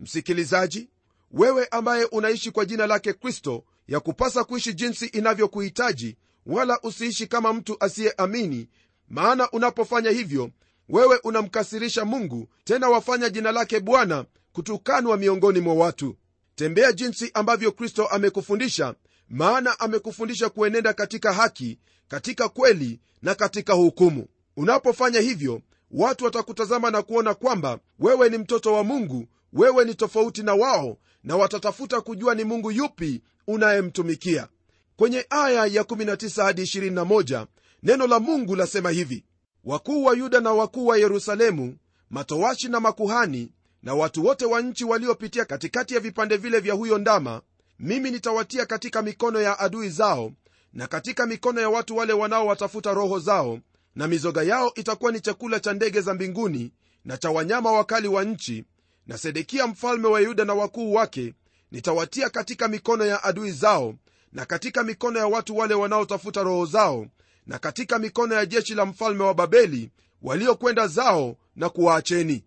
Msikilizaji 0.00 0.88
wewe 1.30 1.66
ambaye 1.70 2.04
unaishi 2.04 2.50
kwa 2.50 2.64
jina 2.64 2.86
lake 2.86 3.12
kristo 3.12 3.64
ya 3.88 4.00
kupasa 4.00 4.44
kuishi 4.44 4.74
jinsi 4.74 5.06
inavyokuhitaji 5.06 6.16
wala 6.46 6.80
usiishi 6.82 7.26
kama 7.26 7.52
mtu 7.52 7.76
asiyeamini 7.80 8.68
maana 9.08 9.50
unapofanya 9.50 10.10
hivyo 10.10 10.50
wewe 10.88 11.20
unamkasirisha 11.24 12.04
mungu 12.04 12.48
tena 12.64 12.88
wafanya 12.88 13.30
jina 13.30 13.52
lake 13.52 13.80
bwana 13.80 14.24
kutukanwa 14.52 15.16
miongoni 15.16 15.60
mwa 15.60 15.74
watu. 15.74 16.16
Tembea 16.54 16.92
jinsi 16.92 17.30
ambavyo 17.34 17.72
kristo 17.72 18.06
amekufundisha 18.06 18.94
maana 19.30 19.80
amekufundisha 19.80 20.48
kuenenda 20.48 20.92
katika 20.92 21.32
haki 21.32 21.78
katika 22.08 22.48
kweli 22.48 23.00
na 23.22 23.34
katika 23.34 23.72
hukumu. 23.72 24.26
Unapofanya 24.56 25.20
hivyo 25.20 25.60
watu 25.90 26.24
watakutazama 26.24 26.90
na 26.90 27.02
kuona 27.02 27.34
kwamba 27.34 27.78
wewe 27.98 28.28
ni 28.28 28.38
mtoto 28.38 28.72
wa 28.72 28.84
mungu 28.84 29.26
wewe 29.52 29.84
ni 29.84 29.94
tofauti 29.94 30.42
na 30.42 30.54
wao 30.54 30.98
na 31.24 31.36
watatafuta 31.36 32.00
kujua 32.00 32.34
ni 32.34 32.44
mungu 32.44 32.70
yupi 32.70 33.22
unayemtumikia. 33.46 34.48
Kwenye 34.96 35.26
aya 35.30 35.66
ya 35.66 35.82
19 35.82 36.42
hadi 36.42 36.62
21 36.62 37.46
neno 37.82 38.06
la 38.06 38.20
mungu 38.20 38.56
lasema 38.56 38.90
hivi. 38.90 39.24
Wakuu 39.64 40.04
wa 40.04 40.14
yuda 40.16 40.40
na 40.40 40.52
wakuu 40.52 40.86
wa 40.86 40.98
yerusalemu 40.98 41.76
matowashi 42.10 42.68
na 42.68 42.80
makuhani 42.80 43.52
na 43.82 43.94
watu 43.94 44.24
wote 44.26 44.44
wa 44.44 44.60
nchi 44.62 44.84
waliopitia 44.84 45.44
katikati 45.44 45.94
ya 45.94 46.00
vipande 46.00 46.36
vile 46.36 46.60
vya 46.60 46.74
huyo 46.74 46.98
ndama 46.98 47.42
mimi 47.80 48.10
nitawatia 48.10 48.66
katika 48.66 49.02
mikono 49.02 49.40
ya 49.40 49.58
adui 49.58 49.88
zao 49.88 50.32
na 50.72 50.86
katika 50.86 51.26
mikono 51.26 51.60
ya 51.60 51.68
watu 51.68 51.96
wale 51.96 52.12
wanaowatafuta 52.12 52.94
roho 52.94 53.18
zao 53.18 53.58
na 53.94 54.08
mizoga 54.08 54.42
yao 54.42 54.72
itakuwa 54.74 55.12
ni 55.12 55.20
chakula 55.20 55.60
cha 55.60 55.72
ndege 55.72 56.00
za 56.00 56.14
mbinguni 56.14 56.72
na 57.04 57.16
cha 57.16 57.30
wanyama 57.30 57.72
wakali 57.72 58.08
wa 58.08 58.24
nchi 58.24 58.64
na 59.06 59.18
sedekia 59.18 59.66
mfalme 59.66 60.06
wa 60.08 60.20
yuda 60.20 60.44
na 60.44 60.54
wakuu 60.54 60.92
wake 60.94 61.34
nitawatia 61.70 62.30
katika 62.30 62.68
mikono 62.68 63.06
ya 63.06 63.24
adui 63.24 63.52
zao 63.52 63.94
na 64.32 64.44
katika 64.46 64.82
mikono 64.84 65.18
ya 65.18 65.26
watu 65.26 65.56
wale 65.56 65.74
wanaotafuta 65.74 66.42
roho 66.42 66.66
zao 66.66 67.06
na 67.46 67.58
katika 67.58 67.98
mikono 67.98 68.34
ya 68.34 68.46
jeshi 68.46 68.74
la 68.74 68.86
mfalme 68.86 69.24
wa 69.24 69.34
babeli 69.34 69.90
waliokwenda 70.22 70.86
zao 70.86 71.36
na 71.56 71.68
kuwaacheni. 71.68 72.44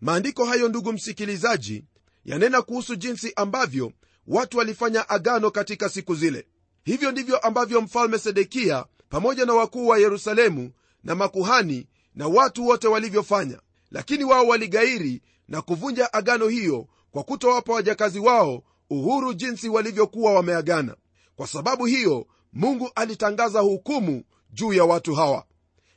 Maandiko 0.00 0.44
hayo 0.44 0.68
ndugu 0.68 0.92
msikilizaji 0.92 1.84
yanena 2.24 2.62
kuhusu 2.62 2.96
jinsi 2.96 3.32
ambavyo 3.36 3.92
watu 4.26 4.58
walifanya 4.58 5.08
agano 5.08 5.50
katika 5.50 5.88
siku 5.88 6.14
zile. 6.14 6.46
Hivyo 6.84 7.12
ndivyo 7.12 7.38
ambavyo 7.38 7.80
mfalme 7.80 8.18
sedekia 8.18 8.84
pamoja 9.08 9.44
na 9.46 9.54
wakuu 9.54 9.86
wa 9.88 9.98
yerusalemu 9.98 10.70
na 11.04 11.14
makuhani 11.14 11.86
na 12.14 12.28
watu 12.28 12.66
wote 12.66 12.88
walivyofanya. 12.88 13.60
Lakini 13.90 14.24
wao 14.24 14.46
waligairi 14.46 15.22
na 15.48 15.62
kuvunja 15.62 16.12
agano 16.12 16.48
hiyo 16.48 16.86
kwa 17.10 17.24
kutowapa 17.24 17.72
wajakazi 17.72 18.18
wao 18.18 18.62
uhuru 18.90 19.34
jinsi 19.34 19.68
walivyokuwa 19.68 20.32
wameagana. 20.34 20.96
Kwa 21.36 21.46
sababu 21.46 21.86
hiyo 21.86 22.26
mungu 22.52 22.90
alitangaza 22.94 23.60
hukumu 23.60 24.24
juu 24.50 24.72
ya 24.72 24.84
watu 24.84 25.14
hawa. 25.14 25.44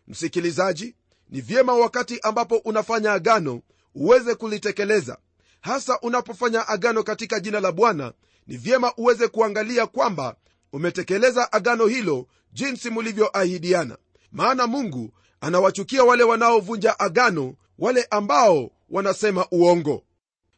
Msikilizaji 0.08 0.96
ni 1.30 1.42
vyema 1.42 1.74
wakati 1.74 2.20
ambapo 2.20 2.56
unafanya 2.58 3.14
agano 3.14 3.62
uweze 3.96 4.36
kulitekeleza 4.36 5.18
hasa 5.62 6.00
unapofanya 6.00 6.68
agano 6.68 7.04
katika 7.04 7.40
jina 7.40 7.60
la 7.60 7.72
bwana 7.72 8.14
ni 8.48 8.58
vyema 8.58 8.94
uweze 8.98 9.28
kuangalia 9.28 9.88
kwamba 9.88 10.36
umetekeleza 10.74 11.52
agano 11.54 11.86
hilo 11.86 12.28
jinsi 12.54 12.90
mulivyoahidiana. 12.90 13.98
Maana 14.32 14.68
mungu 14.68 15.14
anawachukia 15.42 16.04
wale 16.04 16.24
wanaovunja 16.24 17.00
agano 17.00 17.54
wale 17.80 18.08
ambao 18.12 18.72
wanasema 18.90 19.48
uongo. 19.52 20.04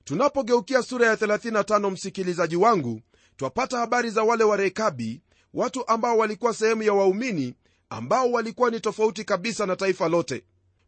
Tunapogeukia 0.03 0.83
sura 0.83 1.07
ya 1.07 1.15
35 1.15 1.91
msikilizaji 1.91 2.55
wangu 2.55 3.01
twapata 3.37 3.77
habari 3.77 4.09
za 4.09 4.23
wale 4.23 4.43
warekabi 4.43 5.21
watu 5.53 5.87
ambao 5.87 6.17
walikuwa 6.17 6.53
sehemu 6.53 6.83
ya 6.83 6.93
waumini 6.93 7.55
ambao 7.89 8.31
walikuwa 8.31 8.69
ni 8.71 8.79
tofauti 8.79 9.23
kabisa 9.23 9.65
na 9.65 9.75
taifa 9.75 10.07
lote. 10.07 10.43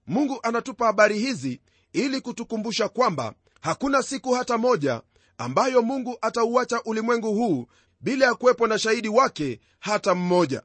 Mungu 0.08 0.40
anatupa 0.44 0.86
habari 0.86 1.20
hizi 1.20 1.62
ili 1.94 2.22
kutukumbusha 2.22 2.90
kwamba 2.90 3.34
hakuna 3.62 4.04
siku 4.04 4.34
hata 4.34 4.58
moja 4.58 5.02
ambayo 5.38 5.82
mungu 5.82 6.18
atauacha 6.22 6.84
ulimwengu 6.84 7.34
huu 7.34 7.68
bila 8.02 8.26
ya 8.26 8.34
kuwepo 8.36 8.68
na 8.68 8.80
shahidi 8.80 9.10
wake 9.10 9.60
hata 9.80 10.16
mmoja. 10.16 10.62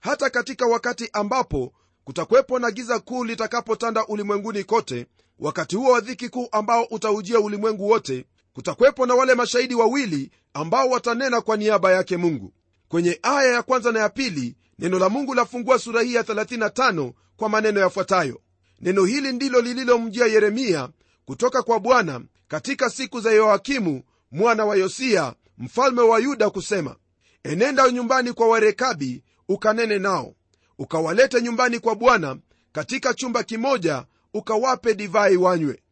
Hata 0.00 0.30
katika 0.30 0.66
wakati 0.66 1.10
ambapo 1.12 1.72
kutakuwepo 2.04 2.58
na 2.58 2.70
giza 2.70 2.98
kuu 2.98 3.24
litakapotanda 3.24 4.06
ulimwenguni 4.06 4.64
kote 4.64 5.06
wakati 5.38 5.76
huo 5.76 5.92
wa 5.92 6.00
dhiki 6.00 6.28
kuu 6.28 6.48
ambao 6.52 6.84
utaujia 6.84 7.40
ulimwengu 7.40 7.88
wote 7.88 8.24
kutakuwepo 8.52 9.06
na 9.06 9.14
wale 9.14 9.34
mashahidi 9.34 9.74
wawili 9.74 10.30
ambao 10.54 10.88
watanena 10.88 11.40
kwa 11.40 11.56
niaba 11.56 11.92
yake 11.92 12.16
mungu. 12.16 12.52
Kwenye 12.88 13.18
aya 13.22 13.52
ya 13.52 13.62
kwanza 13.62 13.92
na 13.92 13.98
ya 14.00 14.08
pili 14.08 14.56
neno 14.78 14.98
la 14.98 15.08
mungu 15.08 15.34
lafungua 15.34 15.78
sura 15.78 16.02
hii 16.02 16.14
ya 16.14 16.22
35 16.22 17.12
kwa 17.36 17.48
maneno 17.48 17.80
yafuatayo. 17.80 18.40
Neno 18.80 19.04
hili 19.04 19.32
ndilo 19.32 19.60
lililomjia 19.60 20.26
yeremia 20.26 20.88
kutoka 21.24 21.62
kwa 21.62 21.80
bwana 21.80 22.20
katika 22.48 22.90
siku 22.90 23.20
za 23.20 23.30
yoakimu 23.32 24.02
mwana 24.30 24.64
wa 24.64 24.76
yosia 24.76 25.34
mfalme 25.58 26.00
wa 26.00 26.18
yuda 26.18 26.50
kusema 26.50 26.96
enenda 27.44 27.90
nyumbani 27.90 28.32
kwa 28.32 28.48
warekabi 28.48 29.22
ukanene 29.48 29.98
nao 29.98 30.34
ukawalete 30.78 31.42
nyumbani 31.42 31.78
kwa 31.78 31.94
bwana 31.94 32.36
katika 32.72 33.14
chumba 33.14 33.42
kimoja 33.42 34.04
ukawape 34.34 34.94
divai 34.94 35.36
wanywe. 35.36 35.82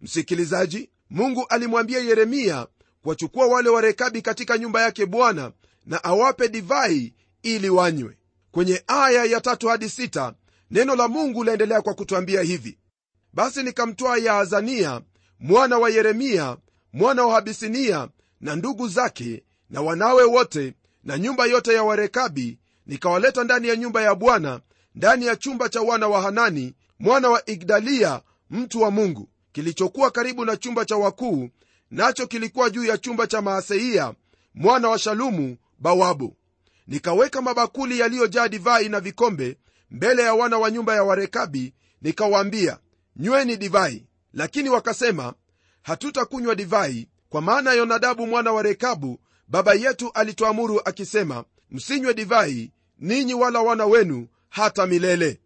Msikilizaji 0.00 0.90
mungu 1.10 1.46
alimwambia 1.48 1.98
yeremia 2.00 2.66
kuwachukua 3.02 3.46
wale 3.46 3.68
warekabi 3.68 4.22
katika 4.22 4.58
nyumba 4.58 4.82
yake 4.82 5.06
bwana 5.06 5.52
na 5.86 6.04
awape 6.04 6.48
divai 6.48 7.14
ili 7.42 7.70
wanywe. 7.70 8.16
Kwenye 8.50 8.82
aya 8.86 9.24
ya 9.24 9.40
tatu 9.40 9.68
hadi 9.68 9.88
sita 9.88 10.34
neno 10.70 10.96
la 10.96 11.08
mungu 11.08 11.44
laendelea 11.44 11.82
kwa 11.82 11.94
kutwambia 11.94 12.42
hivi. 12.42 12.78
Basi 13.32 13.62
nikamtwaa 13.62 14.16
yaazania 14.16 15.00
mwana 15.40 15.78
wa 15.78 15.90
yeremia 15.90 16.56
mwana 16.92 17.24
wa 17.26 17.34
habisinia 17.34 18.08
na 18.40 18.56
ndugu 18.56 18.88
zake 18.88 19.42
na 19.70 19.80
wanawe 19.82 20.24
wote 20.24 20.74
na 21.04 21.18
nyumba 21.18 21.46
yote 21.46 21.74
ya 21.74 21.82
warekabi 21.82 22.58
nikawaleta 22.86 23.44
ndani 23.44 23.68
ya 23.68 23.76
nyumba 23.76 24.02
ya 24.02 24.14
bwana 24.14 24.60
ndani 24.94 25.26
ya 25.26 25.36
chumba 25.36 25.68
cha 25.68 25.80
wana 25.80 26.08
wa 26.08 26.22
hanani 26.22 26.74
mwana 26.98 27.28
wa 27.28 27.50
igdalia 27.50 28.20
mtu 28.50 28.80
wa 28.82 28.90
mungu. 28.90 29.28
Kilichokuwa 29.52 30.10
karibu 30.10 30.44
na 30.44 30.56
chumba 30.56 30.84
cha 30.84 30.96
wakuu 30.96 31.48
nacho 31.90 32.26
kilikuwa 32.26 32.70
juu 32.70 32.84
ya 32.84 32.98
chumba 32.98 33.26
cha 33.26 33.42
maaseia 33.42 34.14
mwana 34.54 34.88
wa 34.88 34.98
shalumu 34.98 35.56
bawabu. 35.78 36.36
Nikaweka 36.86 37.42
mabakuli 37.42 37.98
yaliyojaa 37.98 38.48
divai 38.48 38.88
na 38.88 39.00
vikombe 39.00 39.56
mbele 39.90 40.22
ya 40.22 40.34
wana 40.34 40.58
wa 40.58 40.70
nyumba 40.70 40.94
ya 40.94 41.02
warekabi 41.04 41.74
nikawaambia 42.02 42.78
nyweni 43.16 43.56
divai 43.56 44.06
lakini 44.32 44.68
wakasema 44.70 45.34
hatutakunywa 45.82 46.54
divai 46.54 47.08
kwa 47.28 47.40
maana 47.42 47.72
yonadabu 47.72 48.26
mwana 48.26 48.52
wa 48.52 48.62
rekabu 48.62 49.20
baba 49.48 49.74
yetu 49.74 50.10
alituamuru 50.14 50.80
akisema 50.84 51.44
msinywe 51.70 52.14
divai 52.14 52.72
ninyi 52.98 53.34
wala 53.34 53.60
wana 53.60 53.86
wenu 53.86 54.28
hata 54.48 54.86
milele 54.86 55.40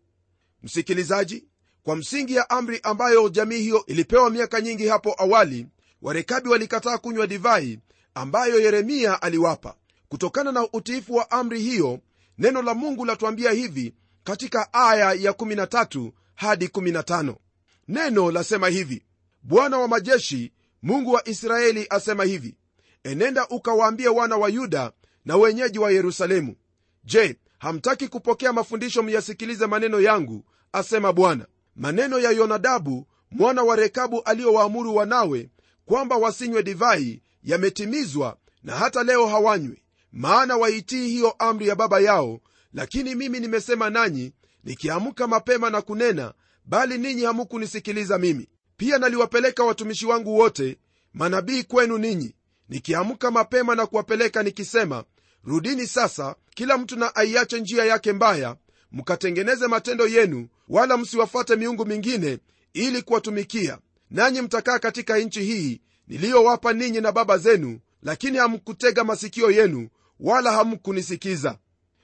msikilizaji 0.62 1.44
kwa 1.82 1.96
msingi 1.96 2.34
ya 2.34 2.50
amri 2.50 2.80
ambayo 2.82 3.28
jamii 3.28 3.58
hiyo 3.58 3.86
ilipewa 3.86 4.30
miaka 4.30 4.60
nyingi 4.60 4.88
hapo 4.88 5.14
awali 5.18 5.66
warekabi 6.02 6.48
walikataa 6.48 6.98
kunywa 6.98 7.26
divai 7.26 7.78
ambayo 8.14 8.60
yeremia 8.60 9.22
aliwapa. 9.22 9.74
Kutokana 10.08 10.52
na 10.52 10.68
utiifu 10.72 11.14
wa 11.14 11.30
amri 11.30 11.60
hiyo 11.60 12.00
neno 12.38 12.62
la 12.62 12.74
mungu 12.74 13.04
latuambia 13.04 13.50
hivi 13.50 13.94
katika 14.24 14.72
aya 14.72 15.12
ya 15.12 15.32
13 15.32 16.12
hadi 16.34 16.66
15 16.66 17.34
neno 17.88 18.30
lasema 18.30 18.68
hivi 18.68 19.02
bwana 19.42 19.78
wa 19.78 19.88
majeshi 19.88 20.52
mungu 20.82 21.12
wa 21.12 21.28
israeli 21.28 21.86
asema 21.90 22.24
hivi 22.24 22.56
enenda 23.04 23.48
ukawaambie 23.48 24.08
wana 24.08 24.36
wa 24.36 24.48
yuda 24.48 24.92
na 25.24 25.36
wenyeji 25.36 25.78
wa 25.78 25.90
yerusalemu 25.92 26.56
je 27.04 27.36
hamtaki 27.58 28.08
kupokea 28.08 28.52
mafundisho 28.52 29.02
myasikilize 29.02 29.66
maneno 29.66 30.00
yangu 30.00 30.44
asema 30.72 31.12
bwana? 31.12 31.46
Maneno 31.76 32.18
ya 32.18 32.30
yonadabu 32.30 33.06
mwana 33.30 33.62
wa 33.62 33.76
rekabu 33.76 34.22
aliyowaamuru 34.22 34.96
wanawe 34.96 35.50
kwamba 35.86 36.16
wasinywe 36.16 36.62
divai 36.62 37.22
yametimizwa 37.42 38.36
na 38.62 38.76
hata 38.76 39.02
leo 39.02 39.26
hawanywi. 39.26 39.82
Maana 40.12 40.56
waitii 40.56 41.08
hiyo 41.08 41.30
amri 41.30 41.68
ya 41.68 41.74
baba 41.74 42.00
yao 42.00 42.40
lakini 42.72 43.14
mimi 43.14 43.40
nimesema 43.40 43.90
nanyi 43.90 44.32
nikiamka 44.64 45.26
mapema 45.26 45.70
na 45.70 45.82
kunena 45.82 46.34
bali 46.64 46.98
ninyi 46.98 47.22
hamukunisikiliza 47.24 48.18
mimi. 48.18 48.48
Pia 48.76 48.98
naliwapeleka 48.98 49.64
watumishi 49.64 50.06
wangu 50.06 50.38
wote 50.38 50.78
manabii 51.14 51.62
kwenu 51.62 51.98
ninyi. 51.98 52.34
Nikiamka 52.68 53.30
mapema 53.30 53.74
na 53.74 53.86
kuwapeleka 53.86 54.42
nikisema 54.42 55.04
rudini 55.44 55.86
sasa 55.86 56.34
kila 56.54 56.78
mtu 56.78 56.96
na 56.98 57.14
aiache 57.16 57.60
njia 57.60 57.84
yake 57.84 58.12
mbaya 58.12 58.56
mkatengeneze 58.92 59.66
matendo 59.66 60.06
yenu 60.06 60.48
wala 60.68 60.96
msiwafuate 60.96 61.56
miungu 61.56 61.86
mingine 61.86 62.38
ili 62.72 63.02
kuwatumikia. 63.02 63.78
Nanyi 64.10 64.40
mtakaa 64.42 64.78
katika 64.78 65.18
nchi 65.18 65.42
hii 65.42 65.80
niliyowapa 66.08 66.72
ninyi 66.72 67.00
na 67.00 67.12
baba 67.12 67.38
zenu 67.38 67.78
lakini 68.02 68.38
hamkutega 68.38 69.04
masikio 69.04 69.50
yenu 69.50 69.88
wala 70.20 70.52
hamkunisikiza. 70.52 71.58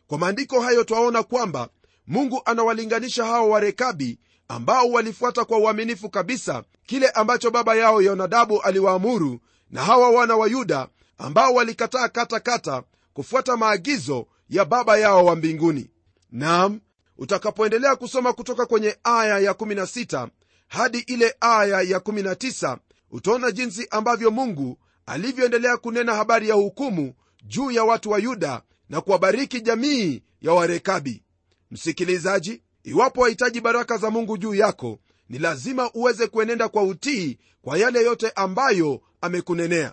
Kwa 0.07 0.19
maandiko 0.19 0.61
hayo 0.61 0.85
twaona 0.85 1.23
kwamba 1.23 1.69
mungu 2.07 2.43
anawalinganisha 2.45 3.25
hawa 3.25 3.47
warekabi 3.47 4.19
ambao 4.51 4.91
walifuata 4.91 5.45
kwa 5.45 5.59
uaminifu 5.59 6.11
kabisa 6.11 6.63
kile 6.87 7.09
ambacho 7.09 7.51
baba 7.51 7.75
yao 7.75 8.03
yonadabu 8.03 8.63
aliwaamuru 8.63 9.41
na 9.71 9.85
hawa 9.85 10.11
wana 10.11 10.37
wa 10.37 10.49
yuda 10.49 10.89
ambao 11.19 11.55
walikataa 11.55 12.09
katakata 12.09 12.83
kufuata 13.15 13.57
maagizo 13.57 14.27
ya 14.49 14.65
baba 14.65 14.99
yao 14.99 15.25
wa 15.25 15.37
mbinguni. 15.37 15.91
Nam 16.33 16.81
utakapoendelea 17.19 17.97
kusoma 17.97 18.33
kutoka 18.33 18.67
kwenye 18.67 18.97
aya 19.05 19.39
ya 19.39 19.53
16 19.53 20.29
hadi 20.69 20.99
ile 20.99 21.35
aya 21.41 21.81
ya 21.83 21.99
19 21.99 22.77
utaona 23.11 23.51
jinsi 23.51 23.87
ambavyo 23.91 24.31
mungu 24.31 24.79
alivyoendelea 25.07 25.77
kunena 25.77 26.15
habari 26.15 26.49
ya 26.49 26.55
hukumu 26.55 27.15
juu 27.47 27.71
ya 27.71 27.85
watu 27.85 28.11
wa 28.11 28.19
yuda 28.19 28.63
na 28.89 29.01
kuwabariki 29.01 29.61
jamii 29.61 30.23
ya 30.43 30.53
warekabi 30.53 31.23
msikilizaji 31.71 32.63
iwapo 32.85 33.21
wahitaji 33.21 33.61
baraka 33.61 33.99
za 33.99 34.11
mungu 34.11 34.39
juu 34.39 34.55
yako 34.55 34.99
ni 35.29 35.39
lazima 35.39 35.91
uweze 35.93 36.27
kuenenda 36.27 36.69
kwa 36.69 36.83
utii 36.83 37.39
kwa 37.63 37.79
yale 37.79 38.03
yote 38.03 38.31
ambayo 38.31 39.01
amekunenea. 39.21 39.93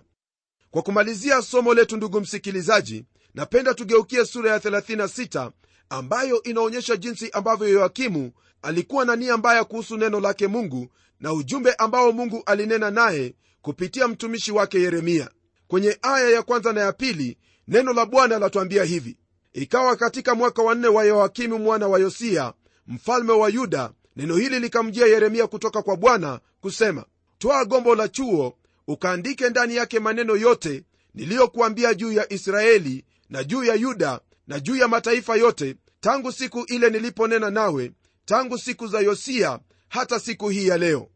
Kwa 0.71 0.82
kumalizia 0.82 1.41
somo 1.41 1.73
letu 1.73 1.97
ndugu 1.97 2.21
msikilizaji 2.21 3.06
napenda 3.34 3.73
tugeukie 3.73 4.26
sura 4.26 4.52
ya 4.52 4.58
36 4.58 5.52
ambayo 5.89 6.43
inaonyesha 6.43 6.95
jinsi 6.97 7.30
ambavyo 7.32 7.67
yoakimu 7.69 8.32
alikuwa 8.62 9.06
na 9.06 9.15
nia 9.15 9.38
mbaya 9.38 9.63
kuhusu 9.63 9.97
neno 9.97 10.19
lake 10.19 10.47
mungu 10.47 10.88
na 11.19 11.34
ujumbe 11.34 11.73
ambao 11.73 12.12
mungu 12.12 12.43
alinena 12.45 12.91
naye 12.91 13.36
kupitia 13.62 14.08
mtumishi 14.08 14.52
wake 14.52 14.82
yeremia. 14.82 15.30
Kwenye 15.67 15.97
aya 16.02 16.30
ya 16.30 16.43
kwanza 16.43 16.73
na 16.73 16.82
ya 16.82 16.93
pili 16.93 17.38
neno 17.67 17.93
la 17.93 18.06
bwana 18.06 18.39
latwambia 18.39 18.84
hivi. 18.84 19.17
Ikawa 19.54 19.95
katika 19.95 20.36
mwaka 20.36 20.62
wa 20.62 20.76
nne 20.76 20.88
wa 20.88 21.04
yoakimu 21.04 21.60
mwana 21.60 21.88
wa 21.88 22.00
yosia 22.00 22.54
mfalme 22.88 23.32
wa 23.32 23.50
yuda 23.50 23.91
neno 24.15 24.36
hili 24.36 24.60
likamjia 24.60 25.06
yeremia 25.08 25.47
kutoka 25.47 25.82
kwa 25.82 25.97
bwana 25.97 26.39
kusema 26.62 27.06
twaa 27.38 27.65
gombo 27.65 27.95
la 27.95 28.08
chuo 28.08 28.58
ukaandike 28.88 29.50
ndani 29.50 29.76
yake 29.76 30.00
maneno 30.00 30.36
yote 30.36 30.84
niliyokuambia 31.13 31.93
juu 31.93 32.12
ya 32.12 32.34
israeli 32.34 33.06
na 33.30 33.43
juu 33.43 33.63
ya 33.63 33.76
yuda 33.76 34.19
na 34.47 34.60
juu 34.60 34.76
ya 34.76 34.88
mataifa 34.88 35.36
yote 35.36 35.76
tangu 36.00 36.32
siku 36.32 36.63
ile 36.67 36.89
niliponena 36.89 37.50
nawe 37.50 37.91
tangu 38.26 38.58
siku 38.58 38.88
za 38.88 39.00
yosiya 39.00 39.60
hata 39.89 40.19
siku 40.19 40.50
hii 40.50 40.67
ya 40.67 40.78
leo. 40.78 41.10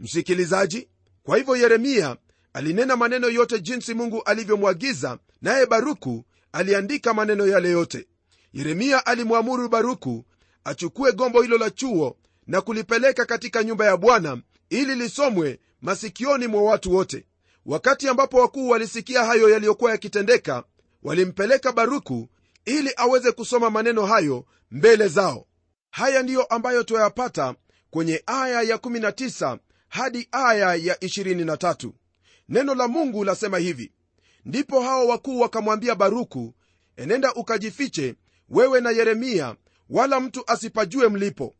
Msikilizaji 0.00 0.88
kwa 1.22 1.36
hivyo 1.36 1.56
yeremia 1.56 2.16
alinena 2.52 2.96
maneno 2.96 3.28
yote 3.28 3.60
jinsi 3.60 3.94
mungu 3.94 4.22
alivyomwagiza 4.22 5.18
naye 5.42 5.66
baruku 5.66 6.24
aliandika 6.52 7.14
maneno 7.14 7.46
yale 7.46 7.70
yote. 7.70 8.06
Yeremia 8.52 9.06
alimwamuru 9.06 9.68
baruku 9.68 10.24
achukue 10.66 11.12
gombo 11.12 11.42
hilo 11.42 11.58
la 11.58 11.70
chuo 11.70 12.16
na 12.46 12.60
kulipeleka 12.60 13.24
katika 13.24 13.64
nyumba 13.64 13.84
ya 13.86 13.96
bwana 13.96 14.42
ili 14.70 14.94
lisomwe 14.94 15.60
masikioni 15.80 16.46
mwa 16.46 16.62
watu 16.62 16.94
wote. 16.94 17.26
Wakati 17.66 18.08
ambapo 18.08 18.38
wakuu 18.38 18.68
walisikia 18.68 19.24
hayo 19.24 19.48
yaliyokuwa 19.48 19.90
yakitendeka 19.90 20.64
walimpeleka 21.02 21.72
baruku 21.72 22.28
ili 22.64 22.90
aweze 22.96 23.32
kusoma 23.32 23.70
maneno 23.70 24.06
hayo 24.06 24.44
mbele 24.70 25.08
zao. 25.08 25.46
Haya 25.90 26.22
ndiyo 26.22 26.44
ambayo 26.44 26.82
twayapata 26.82 27.54
kwenye 27.90 28.22
aya 28.26 28.62
ya 28.62 28.76
19 28.76 29.58
hadi 29.88 30.28
aya 30.32 30.74
ya 30.74 30.94
23 30.94 31.90
neno 32.48 32.74
la 32.74 32.88
mungu 32.88 33.24
lasema 33.24 33.58
hivi 33.58 33.92
ndipo 34.44 34.80
hao 34.82 35.06
wakuu 35.06 35.40
wakamwambia 35.40 35.94
baruku 35.94 36.54
enenda 36.96 37.34
ukajifiche 37.34 38.14
wewe 38.48 38.80
na 38.80 38.90
yeremia 38.90 39.56
wala 39.90 40.20
mtu 40.20 40.42
asipajue 40.46 41.08
mlipo. 41.08 41.54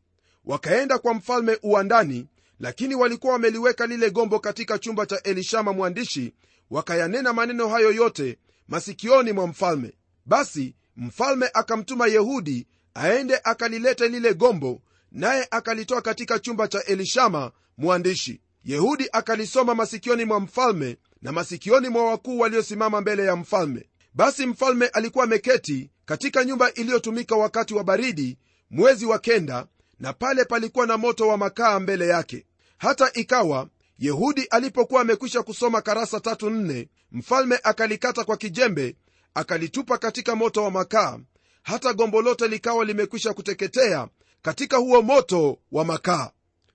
Wakaenda 0.45 0.99
kwa 0.99 1.15
mfalme 1.15 1.59
uwandani 1.62 2.27
lakini 2.61 2.95
walikuwa 2.95 3.33
wameliweka 3.33 3.87
lile 3.87 4.11
gombo 4.11 4.39
katika 4.41 4.79
chumba 4.79 5.07
cha 5.07 5.23
elishama 5.23 5.73
mwandishi 5.73 6.35
wakayanena 6.71 7.33
maneno 7.33 7.69
hayo 7.69 7.93
yote 7.93 8.39
masikioni 8.69 9.33
mwa 9.33 9.47
mfalme. 9.47 9.93
Basi 10.27 10.75
mfalme 10.97 11.51
akamtuma 11.55 12.07
yehudi 12.07 12.67
aende 12.95 13.41
akalilete 13.45 14.09
lile 14.09 14.35
gombo 14.35 14.83
naye 15.12 15.49
akalitoa 15.51 16.03
katika 16.03 16.39
chumba 16.39 16.69
cha 16.69 16.85
elishama 16.85 17.53
mwandishi. 17.79 18.41
Yehudi 18.65 19.09
akalisoma 19.12 19.75
masikioni 19.75 20.25
mwa 20.25 20.41
mfalme 20.41 20.97
na 21.23 21.33
masikioni 21.33 21.89
mwa 21.89 22.05
wakuu 22.11 22.39
waliosimama 22.39 23.01
mbele 23.01 23.25
ya 23.25 23.37
mfalme 23.37 23.87
basi 24.17 24.47
mfalme 24.47 24.87
alikuwa 24.87 25.25
ameketi 25.25 25.91
katika 26.05 26.45
nyumba 26.45 26.73
iliyotumika 26.75 27.37
wakati 27.37 27.75
wa 27.75 27.85
baridi 27.85 28.39
mwezi 28.71 29.07
wa 29.07 29.19
kenda 29.19 29.67
na 30.01 30.13
pale 30.13 30.45
palikuwa 30.45 30.87
na 30.87 30.97
moto 30.97 31.29
wa 31.29 31.37
makaa 31.37 31.81
mbele 31.81 32.07
yake. 32.07 32.47
Hata 32.79 33.11
ikawa 33.15 33.69
yehudi 33.99 34.43
alipokuwa 34.45 35.01
amekwisha 35.01 35.43
kusoma 35.43 35.81
karasa 35.83 36.21
tatu 36.21 36.51
nne 36.51 36.89
mfalme 37.13 37.61
akalikata 37.63 38.25
kwa 38.25 38.37
kijembe 38.37 38.97
akalitupa 39.35 39.99
katika 39.99 40.37
moto 40.37 40.65
wa 40.65 40.71
makaa. 40.71 41.19
Hata 41.63 41.93
gombo 41.93 42.23
lote 42.23 42.49
likawa 42.49 42.85
limekwisha 42.85 43.35
kuteketea 43.35 44.09
katika 44.43 44.77
huo 44.77 45.03
moto 45.03 45.59
wa 45.73 45.85
makaa. 45.85 46.31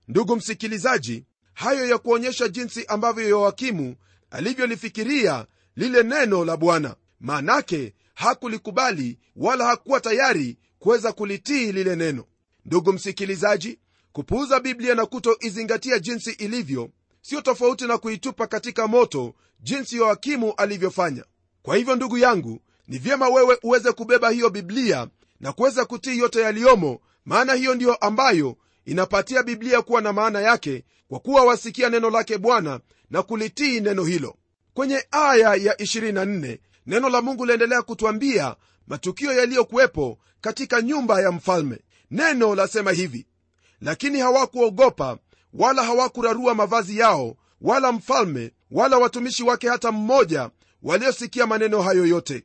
Ndugu 0.07 0.35
msikilizaji 0.35 1.25
hayo 1.53 1.87
ya 1.87 1.97
kuonyesha 1.97 2.47
jinsi 2.47 2.85
ambavyo 2.85 3.29
yoakimu 3.29 3.95
alivyolifikiria 4.31 5.45
lile 5.75 6.03
neno 6.03 6.45
la 6.45 6.57
bwana 6.57 6.95
maanake 7.21 7.93
hakulikubali 8.13 9.19
wala 9.35 9.65
hakuwa 9.65 9.99
tayari 9.99 10.57
kuweza 10.79 11.11
kulitii 11.11 11.71
lile 11.71 11.95
neno. 11.95 12.25
Ndugu 12.65 12.93
msikilizaji 12.93 13.79
kupuuza 14.11 14.59
biblia 14.59 14.95
na 14.95 15.05
kutoizingatia 15.05 15.99
jinsi 15.99 16.31
ilivyo 16.31 16.89
sio 17.21 17.41
tofauti 17.41 17.85
na 17.87 17.97
kuitupa 17.97 18.47
katika 18.47 18.87
moto 18.87 19.33
jinsi 19.59 19.95
yoakimu 19.95 20.53
alivyofanya. 20.57 21.25
Kwa 21.61 21.75
hivyo 21.77 21.95
ndugu 21.95 22.17
yangu 22.17 22.59
ni 22.87 22.97
vyema 22.97 23.29
wewe 23.29 23.57
uweze 23.63 23.91
kubeba 23.91 24.29
hiyo 24.29 24.49
biblia 24.49 25.07
na 25.39 25.53
kuweza 25.53 25.85
kutii 25.85 26.19
yote 26.19 26.41
yaliyomo 26.41 27.01
maana 27.25 27.53
hiyo 27.53 27.75
ndiyo 27.75 27.95
ambayo 27.95 28.57
inapatia 28.85 29.43
biblia 29.43 29.81
kuwa 29.81 30.01
na 30.01 30.13
maana 30.13 30.41
yake 30.41 30.83
kwa 31.07 31.19
kuwa 31.19 31.43
wasikia 31.43 31.89
neno 31.89 32.09
lake 32.09 32.37
bwana 32.37 32.79
na 33.09 33.23
kulitii 33.23 33.79
neno 33.79 34.03
hilo. 34.03 34.35
Kwenye 34.73 35.05
aya 35.11 35.55
ya 35.55 35.73
24 35.73 36.57
neno 36.85 37.09
la 37.09 37.21
mungu 37.21 37.45
liendelea 37.45 37.81
kutwambia 37.81 38.55
matukio 38.87 39.33
yaliyokuwepo 39.33 40.17
katika 40.41 40.81
nyumba 40.81 41.21
ya 41.21 41.31
mfalme. 41.31 41.79
Neno 42.11 42.55
lasema 42.55 42.91
hivi 42.91 43.25
lakini 43.81 44.19
hawakuogopa 44.19 45.17
wala 45.53 45.83
hawakurarua 45.83 46.55
mavazi 46.55 46.97
yao 46.97 47.35
wala 47.61 47.91
mfalme 47.91 48.51
wala 48.71 48.97
watumishi 48.97 49.43
wake 49.43 49.69
hata 49.69 49.91
mmoja 49.91 50.49
waliosikia 50.83 51.47
maneno 51.47 51.81
hayo 51.81 52.05
yote. 52.05 52.43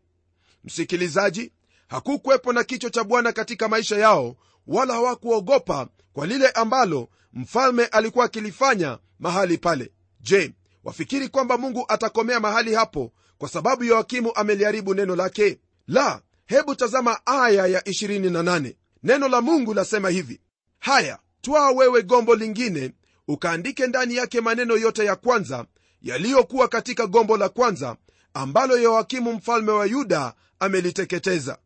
Msikilizaji 0.64 1.52
hakukuwepo 1.88 2.52
na 2.52 2.64
kicho 2.64 2.90
cha 2.90 3.04
bwana 3.04 3.32
katika 3.32 3.68
maisha 3.68 3.96
yao 3.96 4.36
wala 4.66 4.94
hawakuogopa 4.94 5.88
kwa 6.12 6.26
lile 6.26 6.48
ambalo 6.50 7.08
mfalme 7.32 7.84
alikuwa 7.86 8.24
akilifanya 8.24 8.98
mahali 9.18 9.58
pale. 9.58 9.92
Je 10.20 10.52
wafikiri 10.84 11.28
kwamba 11.28 11.58
mungu 11.58 11.84
atakomea 11.88 12.40
mahali 12.40 12.74
hapo 12.74 13.12
kwa 13.38 13.48
sababu 13.48 13.84
yoakimu 13.84 14.32
ameliharibu 14.34 14.94
neno 14.94 15.16
lake? 15.16 15.58
La 15.88 16.20
hebu 16.46 16.74
tazama 16.74 17.20
aya 17.26 17.66
ya 17.66 17.80
28 17.80 18.74
neno 19.02 19.28
la 19.28 19.40
mungu 19.40 19.74
lasema 19.74 20.08
hivi 20.10 20.40
haya 20.78 21.18
twaa 21.40 21.70
wewe 21.70 22.02
gombo 22.02 22.34
lingine 22.34 22.92
ukaandike 23.28 23.86
ndani 23.86 24.14
yake 24.16 24.40
maneno 24.40 24.76
yote 24.76 25.04
ya 25.04 25.16
kwanza 25.16 25.64
yaliyokuwa 26.02 26.68
katika 26.68 27.06
gombo 27.06 27.36
la 27.36 27.48
kwanza 27.48 27.96
ambalo 28.34 28.78
yoakimu 28.78 29.32
mfalme 29.32 29.70
wa 29.72 29.86
yuda 29.86 30.34
ameliteketeza. 30.60 31.58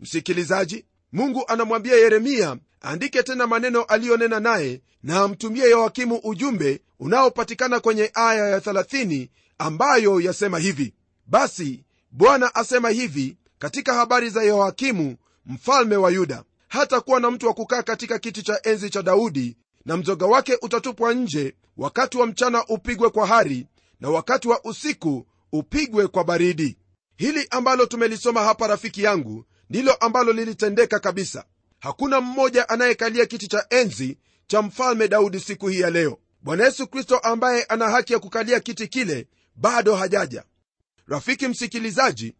Msikilizaji 0.00 0.84
mungu 1.12 1.44
anamwambia 1.48 1.96
yeremia 1.96 2.56
andike 2.80 3.22
tena 3.22 3.46
maneno 3.46 3.82
aliyonena 3.82 4.40
naye 4.40 4.82
na 5.02 5.20
amtumie 5.20 5.70
yoakimu 5.70 6.20
ujumbe 6.24 6.80
unaopatikana 7.00 7.80
kwenye 7.80 8.10
aya 8.14 8.48
ya 8.48 8.58
30 8.58 9.28
ambayo 9.58 10.20
yasema 10.20 10.58
hivi 10.58 10.94
basi 11.28 11.84
bwana 12.10 12.54
asema 12.54 12.90
hivi 12.90 13.36
katika 13.58 13.94
habari 13.94 14.30
za 14.30 14.42
yehoakimu 14.42 15.16
mfalme 15.46 15.96
wa 15.96 16.10
yuda. 16.10 16.44
Hata 16.68 17.00
kuwa 17.00 17.20
na 17.20 17.30
mtu 17.30 17.46
wa 17.46 17.54
kukaa 17.54 17.82
katika 17.82 18.18
kiti 18.18 18.42
cha 18.42 18.60
enzi 18.62 18.90
cha 18.90 19.02
daudi 19.02 19.56
na 19.84 19.96
mzoga 19.96 20.26
wake 20.26 20.58
utatupwa 20.62 21.14
nje 21.14 21.54
wakati 21.76 22.18
wa 22.18 22.26
mchana 22.26 22.64
upigwe 22.66 23.10
kwa 23.10 23.26
hari 23.26 23.66
na 24.00 24.10
wakati 24.10 24.48
wa 24.48 24.64
usiku 24.64 25.26
upigwe 25.52 26.06
kwa 26.08 26.24
baridi. 26.24 26.78
Hili 27.16 27.46
ambalo 27.50 27.86
tumelisoma 27.86 28.44
hapa 28.44 28.66
rafiki 28.66 29.02
yangu 29.02 29.44
ndilo 29.70 29.94
ambalo 29.94 30.32
lilitendeka 30.32 30.98
kabisa. 30.98 31.44
Hakuna 31.78 32.20
mmoja 32.20 32.68
anayekalia 32.68 33.26
kiti 33.26 33.48
cha 33.48 33.66
enzi 33.70 34.18
cha 34.46 34.62
mfalme 34.62 35.08
daudi 35.08 35.40
siku 35.40 35.68
hii 35.68 35.80
ya 35.80 35.90
leo. 35.90 36.18
Bwana 36.42 36.64
yesu 36.64 36.86
kristo 36.86 37.18
ambaye 37.18 37.62
ana 37.64 37.90
haki 37.90 38.12
ya 38.12 38.18
kukalia 38.18 38.60
kiti 38.60 38.88
kile 38.88 39.28
bado 39.56 39.94
hajaja 39.96 40.44
rafiki 41.08 41.48
msikilizaji 41.48 42.34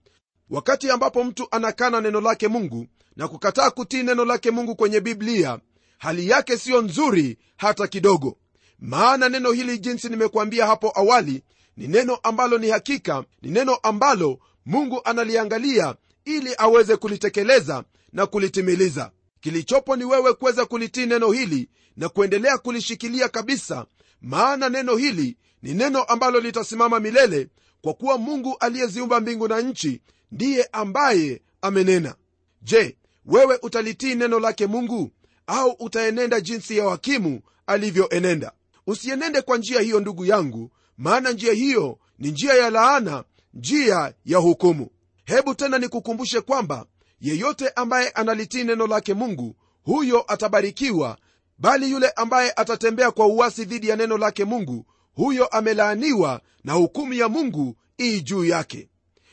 wakati 0.51 0.91
ambapo 0.91 1.25
mtu 1.25 1.49
anakana 1.51 2.01
neno 2.01 2.21
lake 2.21 2.49
mungu 2.49 2.87
na 3.17 3.29
kukataa 3.29 3.71
kutii 3.71 4.03
neno 4.03 4.25
lake 4.25 4.51
mungu 4.51 4.77
kwenye 4.77 5.01
biblia 5.01 5.59
hali 5.99 6.29
yake 6.29 6.59
siyo 6.59 6.83
nzuri 6.83 7.39
hata 7.57 7.87
kidogo. 7.87 8.39
Maana 8.79 9.29
neno 9.29 9.53
hili 9.53 9.79
jinsi 9.79 10.09
nimekuambia 10.09 10.67
hapo 10.67 10.93
awali 10.95 11.43
ni 11.77 11.89
neno 11.89 12.17
ambalo 12.17 12.59
ni 12.59 12.69
hakika 12.71 13.25
ni 13.43 13.51
neno 13.51 13.75
ambalo 13.75 14.39
mungu 14.67 15.01
analiangalia 15.05 15.95
ili 16.25 16.55
aweze 16.59 16.97
kulitekeleza 16.97 17.85
na 18.13 18.27
kulitimiliza. 18.27 19.11
Kilichopo 19.41 19.97
ni 19.97 20.05
wewe 20.05 20.33
kuweza 20.35 20.67
kulitii 20.67 21.07
neno 21.07 21.31
hili 21.33 21.69
na 21.97 22.09
kuendelea 22.09 22.59
kulishikilia 22.59 23.29
kabisa 23.29 23.87
maana 24.23 24.69
neno 24.69 24.97
hili 24.97 25.37
ni 25.63 25.75
neno 25.75 26.03
ambalo 26.03 26.41
litasimama 26.41 27.01
milele 27.01 27.49
kwa 27.83 27.95
kuwa 27.95 28.19
mungu 28.19 28.57
aliyeziumba 28.61 29.21
mbingu 29.21 29.49
na 29.49 29.61
nchi 29.61 30.01
ndiye 30.33 30.69
ambaye 30.73 31.43
amenena. 31.63 32.15
Je 32.63 32.97
wewe 33.27 33.59
utalitii 33.63 34.15
neno 34.15 34.41
lake 34.41 34.67
mungu? 34.67 35.11
Au 35.47 35.71
utaenenda 35.71 36.41
jinsi 36.41 36.77
ya 36.77 36.85
wakimu 36.85 37.41
alivyoenenda? 37.67 38.53
Usienende 38.87 39.43
kwa 39.43 39.59
njia 39.59 39.81
hiyo 39.81 40.01
ndugu 40.01 40.25
yangu 40.25 40.71
maana 40.99 41.31
njia 41.33 41.53
hiyo 41.53 41.99
ni 42.19 42.31
njia 42.31 42.55
ya 42.55 42.71
laana 42.71 43.25
njia 43.55 44.15
ya 44.25 44.39
hukumu. 44.39 44.89
Hebu 45.25 45.55
tena 45.55 45.79
nikukumbushe 45.79 46.41
kwamba 46.41 46.87
yeyote 47.21 47.69
ambaye 47.69 48.09
analitii 48.09 48.65
neno 48.65 48.87
lake 48.87 49.15
mungu 49.15 49.57
huyo 49.83 50.25
atabarikiwa 50.33 51.19
bali 51.59 51.91
yule 51.91 52.09
ambaye 52.11 52.53
atatembea 52.57 53.11
kwa 53.11 53.27
uwasi 53.27 53.65
dhidi 53.65 53.89
ya 53.89 53.97
neno 53.97 54.19
lake 54.19 54.45
mungu 54.45 54.87
huyo 55.19 55.47
amelaaniwa 55.47 56.41
na 56.65 56.73
hukumu 56.73 57.13
ya 57.13 57.29
mungu 57.29 57.77
ii 58.01 58.21
juu 58.21 58.45
yake. 58.45 58.89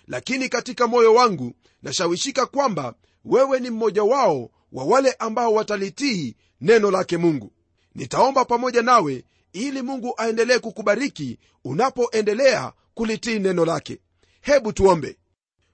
Lakini 0.08 0.50
katika 0.50 0.88
moyo 0.88 1.14
wangu 1.14 1.52
nashawishika 1.84 2.46
kwamba 2.46 2.94
wewe 3.26 3.60
ni 3.60 3.70
mmoja 3.70 4.04
wao 4.04 4.50
wa 4.72 4.84
wale 4.86 5.12
ambao 5.20 5.54
watalitii 5.54 6.36
neno 6.62 6.92
lake 6.92 7.18
mungu. 7.18 7.52
Nitaomba 7.96 8.46
pamoja 8.46 8.82
nawe 8.82 9.24
ili 9.54 9.82
mungu 9.82 10.14
aendelee 10.18 10.60
kukubariki 10.60 11.40
unapoendelea 11.64 12.74
kulitii 12.94 13.40
neno 13.40 13.66
lake. 13.66 14.00
Hebu 14.42 14.74
tuombe. 14.74 15.18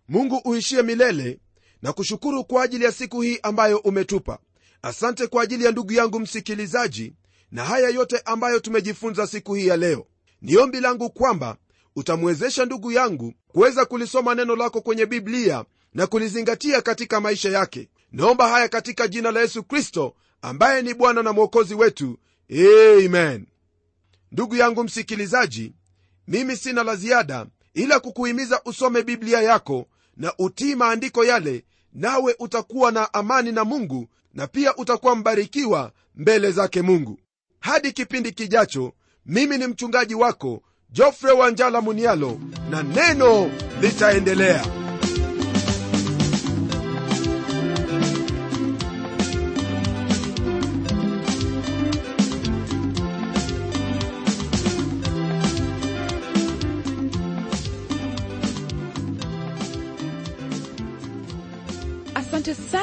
Mungu 0.08 0.42
uishie 0.46 0.82
milele 0.82 1.40
na 1.82 1.94
kushukuru 1.94 2.44
kwa 2.46 2.64
ajili 2.64 2.86
ya 2.86 2.92
siku 2.92 3.22
hii 3.22 3.40
ambayo 3.44 3.78
umetupa. 3.78 4.40
Asante 4.82 5.28
kwa 5.28 5.44
ajili 5.44 5.66
ya 5.66 5.72
ndugu 5.72 5.94
yangu 5.94 6.20
msikilizaji 6.20 7.14
na 7.52 7.66
haya 7.66 7.90
yote 7.90 8.22
ambayo 8.26 8.60
tumejifunza 8.60 9.28
siku 9.28 9.54
hii 9.54 9.68
ya 9.68 9.78
leo 9.78 10.06
ni 10.42 10.58
ombi 10.58 10.80
langu 10.80 11.10
kwamba 11.10 11.58
utamwezesha 11.96 12.66
ndugu 12.66 12.92
yangu 12.92 13.34
kuweza 13.48 13.86
kulisoma 13.86 14.36
neno 14.36 14.56
lako 14.56 14.82
kwenye 14.82 15.06
biblia 15.06 15.66
na 15.94 16.08
kulizingatia 16.08 16.82
katika 16.82 17.22
maisha 17.22 17.50
yake. 17.50 17.90
Naomba 18.12 18.48
haya 18.50 18.70
katika 18.70 19.08
jina 19.08 19.32
la 19.32 19.42
yesu 19.42 19.64
kristo 19.64 20.16
ambaye 20.42 20.82
ni 20.82 20.94
bwana 20.94 21.24
na 21.24 21.34
mwokozi 21.34 21.76
wetu. 21.76 22.18
Amen. 22.52 23.46
Ndugu 24.32 24.56
yangu 24.56 24.84
msikilizaji 24.84 25.74
mimi 26.28 26.58
sina 26.58 26.84
la 26.84 26.96
ziada 26.96 27.46
ila 27.74 28.00
kukuhimiza 28.00 28.62
usome 28.66 29.04
biblia 29.04 29.42
yako 29.42 29.86
na 30.18 30.34
utii 30.40 30.76
maandiko 30.76 31.26
yale 31.26 31.66
nawe 31.94 32.36
utakuwa 32.40 32.92
na 32.92 33.14
amani 33.14 33.52
na 33.52 33.64
mungu 33.66 34.08
na 34.34 34.48
pia 34.48 34.76
utakuwa 34.76 35.16
mbarikiwa 35.16 35.92
mbele 36.16 36.52
zake 36.52 36.82
mungu 36.82 37.20
hadi 37.62 37.92
kipindi 37.92 38.32
kijacho 38.32 38.94
mimi 39.26 39.58
ni 39.58 39.68
mchungaji 39.68 40.16
wako 40.16 40.62
jofre 40.90 41.32
wanjala 41.32 41.82
munialo 41.82 42.40
na 42.70 42.84
neno 42.84 43.52
litaendelea 43.82 44.66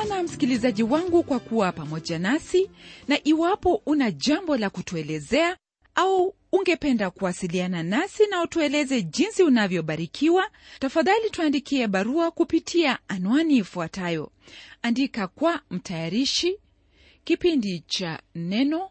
sana 0.08 0.22
msikilizaji 0.22 0.82
wangu 0.82 1.22
kwa 1.22 1.40
kuwa 1.40 1.72
pamoja 1.72 2.18
nasi 2.18 2.70
na 3.08 3.24
iwapo 3.24 3.82
una 3.86 4.10
jambo 4.10 4.56
la 4.56 4.70
kutuelezea 4.70 5.56
au 5.94 6.34
ungependa 6.52 7.10
kuwasiliana 7.10 7.82
nasi 7.82 8.26
na 8.26 8.42
utueleze 8.42 9.02
jinsi 9.02 9.42
unavyobarikiwa 9.42 10.50
tafadhali 10.78 11.30
tuandikie 11.30 11.86
barua 11.88 12.30
kupitia 12.30 12.98
anwani 13.08 13.56
ifuatayo. 13.56 14.32
Andika 14.82 15.26
kwa 15.28 15.60
mtayarishi 15.70 16.58
kipindi 17.24 17.80
cha 17.80 18.20
neno 18.34 18.90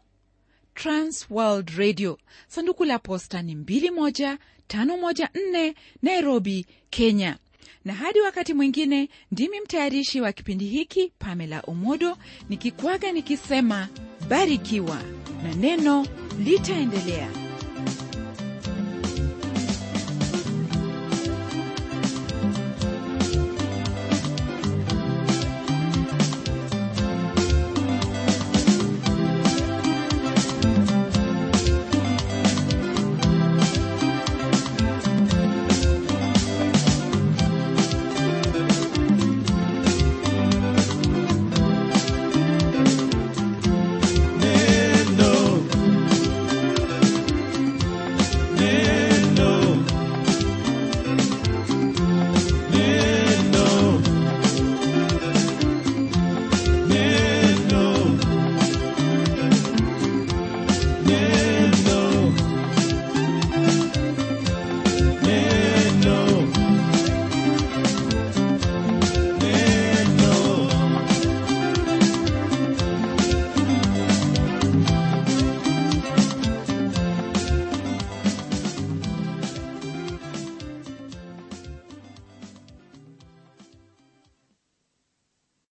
transworld 0.74 1.70
radio. 1.70 2.18
Sanduku 2.48 2.84
la 2.84 2.98
posta 2.98 3.42
ni 3.42 3.54
21514 3.54 5.74
nairobi 6.02 6.66
kenya 6.90 7.38
na 7.84 7.94
hadi 7.94 8.20
wakati 8.20 8.54
mwingine 8.54 9.08
ndimi 9.32 9.60
mtayarishi 9.60 10.20
wa 10.20 10.32
kipindi 10.32 10.64
hiki 10.66 11.12
pamela 11.18 11.60
omodo 11.66 12.16
nikikwaga 12.48 13.12
nikisema 13.12 13.88
barikiwa 14.28 15.02
na 15.42 15.54
neno 15.54 16.06
litaendelea 16.44 17.47